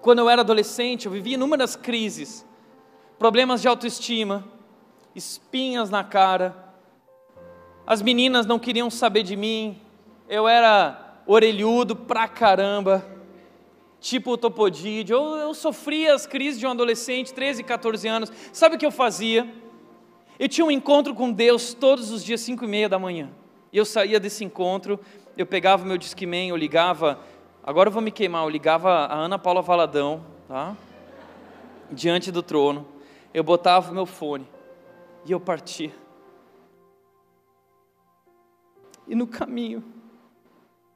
[0.00, 2.46] Quando eu era adolescente, eu vivia inúmeras crises,
[3.18, 4.44] problemas de autoestima,
[5.12, 6.69] espinhas na cara,
[7.90, 9.76] as meninas não queriam saber de mim,
[10.28, 13.04] eu era orelhudo pra caramba,
[13.98, 14.68] tipo o
[15.08, 18.32] eu, eu sofria as crises de um adolescente, 13, 14 anos.
[18.52, 19.52] Sabe o que eu fazia?
[20.38, 23.28] Eu tinha um encontro com Deus todos os dias, 5 e meia da manhã.
[23.72, 25.00] E eu saía desse encontro,
[25.36, 27.18] eu pegava o meu Discman, eu ligava,
[27.60, 30.76] agora eu vou me queimar, eu ligava a Ana Paula Valadão, tá?
[31.90, 32.86] Diante do trono,
[33.34, 34.46] eu botava o meu fone
[35.26, 35.99] e eu partia.
[39.10, 39.82] E no caminho,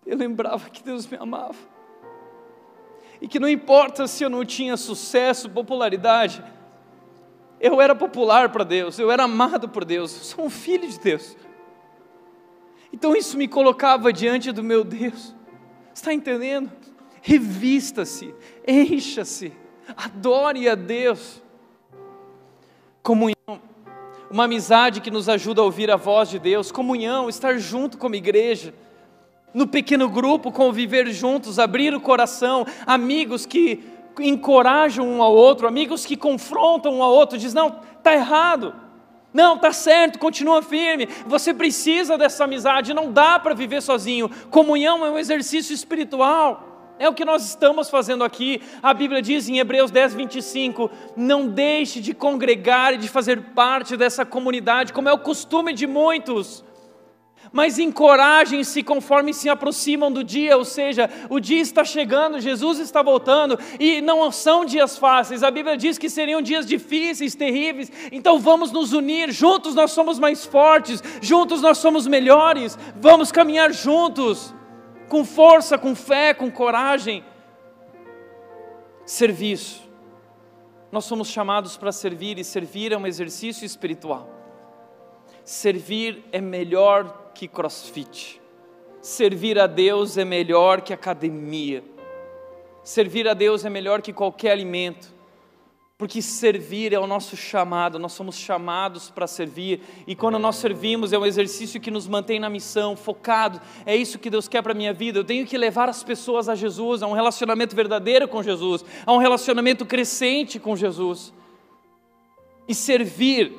[0.06, 1.58] eu lembrava que Deus me amava.
[3.20, 6.40] E que não importa se eu não tinha sucesso, popularidade,
[7.58, 11.00] eu era popular para Deus, eu era amado por Deus, eu sou um filho de
[11.00, 11.36] Deus.
[12.92, 15.34] Então isso me colocava diante do meu Deus.
[15.92, 16.70] Está entendendo?
[17.20, 18.32] Revista-se,
[18.64, 19.52] encha-se,
[19.96, 21.42] adore a Deus.
[23.02, 23.33] Comunhão,
[24.34, 28.16] uma amizade que nos ajuda a ouvir a voz de Deus, comunhão, estar junto como
[28.16, 28.74] igreja
[29.54, 33.84] no pequeno grupo, conviver juntos, abrir o coração, amigos que
[34.18, 38.74] encorajam um ao outro, amigos que confrontam um ao outro, diz não, tá errado.
[39.32, 41.08] Não, tá certo, continua firme.
[41.28, 44.28] Você precisa dessa amizade, não dá para viver sozinho.
[44.50, 46.73] Comunhão é um exercício espiritual.
[46.98, 48.62] É o que nós estamos fazendo aqui.
[48.82, 53.96] A Bíblia diz em Hebreus 10, 25: Não deixe de congregar e de fazer parte
[53.96, 56.64] dessa comunidade, como é o costume de muitos.
[57.52, 63.02] Mas encorajem-se conforme se aproximam do dia, ou seja, o dia está chegando, Jesus está
[63.02, 68.40] voltando, e não são dias fáceis, a Bíblia diz que seriam dias difíceis, terríveis, então
[68.40, 74.52] vamos nos unir, juntos nós somos mais fortes, juntos nós somos melhores, vamos caminhar juntos,
[75.08, 77.24] com força, com fé, com coragem.
[79.04, 79.82] Serviço.
[80.90, 84.28] Nós somos chamados para servir, e servir é um exercício espiritual.
[85.44, 88.40] Servir é melhor que crossfit.
[89.00, 91.84] Servir a Deus é melhor que academia.
[92.82, 95.13] Servir a Deus é melhor que qualquer alimento.
[95.96, 101.12] Porque servir é o nosso chamado, nós somos chamados para servir, e quando nós servimos
[101.12, 104.72] é um exercício que nos mantém na missão, focado, é isso que Deus quer para
[104.72, 105.20] a minha vida.
[105.20, 109.12] Eu tenho que levar as pessoas a Jesus, a um relacionamento verdadeiro com Jesus, a
[109.12, 111.32] um relacionamento crescente com Jesus.
[112.66, 113.52] E servir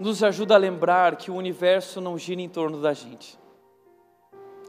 [0.00, 3.38] nos ajuda a lembrar que o universo não gira em torno da gente.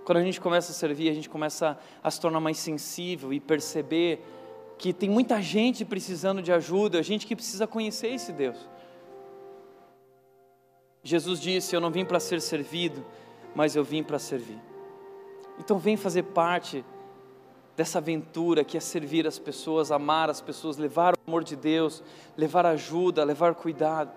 [0.04, 3.40] Quando a gente começa a servir, a gente começa a se tornar mais sensível e
[3.40, 4.24] perceber
[4.78, 8.58] que tem muita gente precisando de ajuda, gente que precisa conhecer esse Deus.
[11.04, 13.06] Jesus disse: Eu não vim para ser servido,
[13.54, 14.60] mas eu vim para servir.
[15.60, 16.84] Então, vem fazer parte
[17.76, 22.04] dessa aventura que é servir as pessoas, amar as pessoas, levar o amor de Deus,
[22.36, 24.12] levar ajuda, levar cuidado.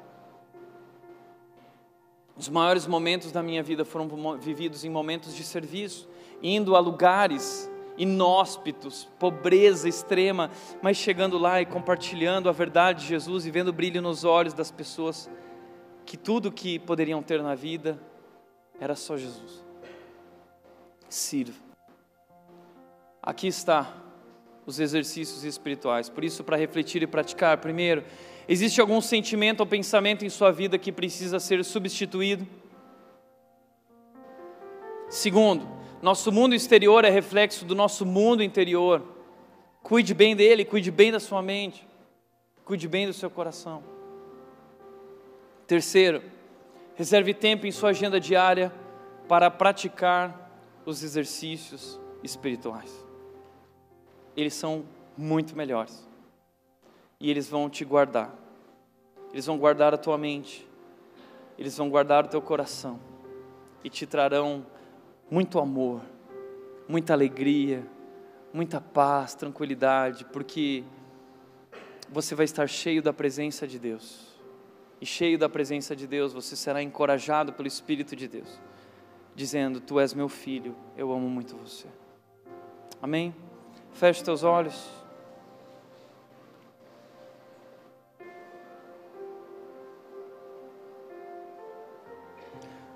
[2.37, 6.09] Os maiores momentos da minha vida foram vividos em momentos de serviço,
[6.41, 13.44] indo a lugares inóspitos, pobreza extrema, mas chegando lá e compartilhando a verdade de Jesus
[13.44, 15.28] e vendo o brilho nos olhos das pessoas,
[16.07, 18.01] que tudo que poderiam ter na vida
[18.80, 19.64] era só Jesus.
[21.09, 21.68] Sirva.
[23.22, 23.94] Aqui está
[24.64, 26.09] os exercícios espirituais.
[26.09, 28.05] Por isso, para refletir e praticar, primeiro,
[28.49, 32.46] Existe algum sentimento ou pensamento em sua vida que precisa ser substituído?
[35.11, 35.68] Segundo,
[36.01, 39.03] nosso mundo exterior é reflexo do nosso mundo interior.
[39.82, 41.86] Cuide bem dele, cuide bem da sua mente,
[42.64, 43.82] cuide bem do seu coração.
[45.66, 46.22] Terceiro,
[46.94, 48.72] reserve tempo em sua agenda diária
[49.26, 50.51] para praticar
[50.86, 53.05] os exercícios espirituais.
[54.36, 54.84] Eles são
[55.16, 56.09] muito melhores
[57.20, 58.34] e eles vão te guardar.
[59.32, 60.66] Eles vão guardar a tua mente,
[61.59, 62.99] eles vão guardar o teu coração
[63.84, 64.64] e te trarão
[65.31, 66.01] muito amor,
[66.89, 67.87] muita alegria,
[68.53, 70.83] muita paz, tranquilidade, porque
[72.11, 74.26] você vai estar cheio da presença de Deus.
[75.01, 78.61] E cheio da presença de Deus, você será encorajado pelo Espírito de Deus,
[79.35, 81.87] dizendo: Tu és meu filho, eu amo muito você.
[83.01, 83.35] Amém?
[83.93, 84.91] Feche teus olhos.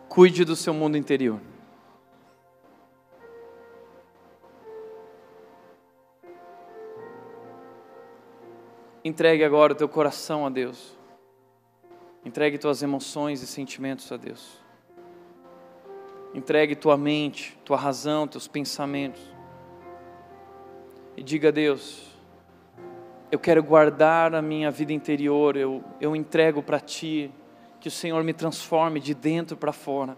[0.09, 1.41] Cuide do seu mundo interior.
[9.05, 10.97] Entregue agora o teu coração a Deus.
[12.25, 14.63] Entregue tuas emoções e sentimentos a Deus.
[16.33, 19.21] Entregue tua mente, tua razão, teus pensamentos.
[21.17, 22.17] E diga a Deus:
[23.31, 27.29] Eu quero guardar a minha vida interior, eu, eu entrego para Ti
[27.81, 30.17] que o Senhor me transforme de dentro para fora.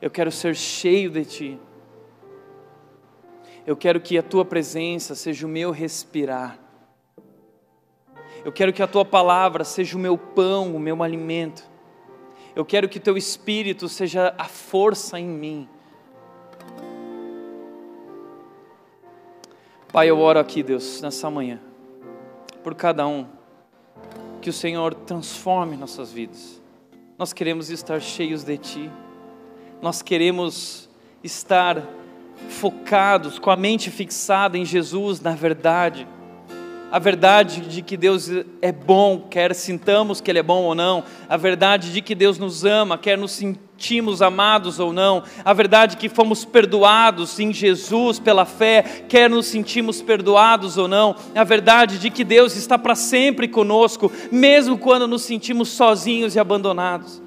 [0.00, 1.58] Eu quero ser cheio de Ti.
[3.66, 6.69] Eu quero que a Tua presença seja o meu respirar.
[8.44, 11.68] Eu quero que a Tua palavra seja o meu pão, o meu alimento.
[12.56, 15.68] Eu quero que Teu Espírito seja a força em mim.
[19.92, 21.60] Pai, eu oro aqui, Deus, nessa manhã,
[22.62, 23.26] por cada um,
[24.40, 26.62] que o Senhor transforme nossas vidas.
[27.18, 28.90] Nós queremos estar cheios de Ti,
[29.82, 30.88] nós queremos
[31.22, 31.86] estar
[32.48, 36.06] focados, com a mente fixada em Jesus, na verdade
[36.90, 38.30] a verdade de que Deus
[38.60, 42.38] é bom, quer sintamos que Ele é bom ou não, a verdade de que Deus
[42.38, 48.18] nos ama, quer nos sentimos amados ou não, a verdade que fomos perdoados em Jesus
[48.18, 52.94] pela fé, quer nos sentimos perdoados ou não, a verdade de que Deus está para
[52.94, 57.22] sempre conosco, mesmo quando nos sentimos sozinhos e abandonados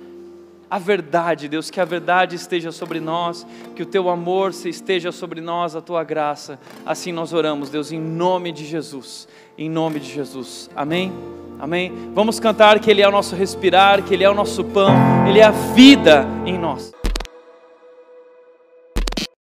[0.74, 3.45] a verdade, Deus, que a verdade esteja sobre nós,
[3.76, 6.59] que o teu amor esteja sobre nós, a tua graça.
[6.84, 9.28] Assim nós oramos, Deus, em nome de Jesus.
[9.57, 10.69] Em nome de Jesus.
[10.75, 11.13] Amém?
[11.59, 12.11] Amém?
[12.13, 14.91] Vamos cantar que Ele é o nosso respirar, que Ele é o nosso pão,
[15.27, 16.91] Ele é a vida em nós.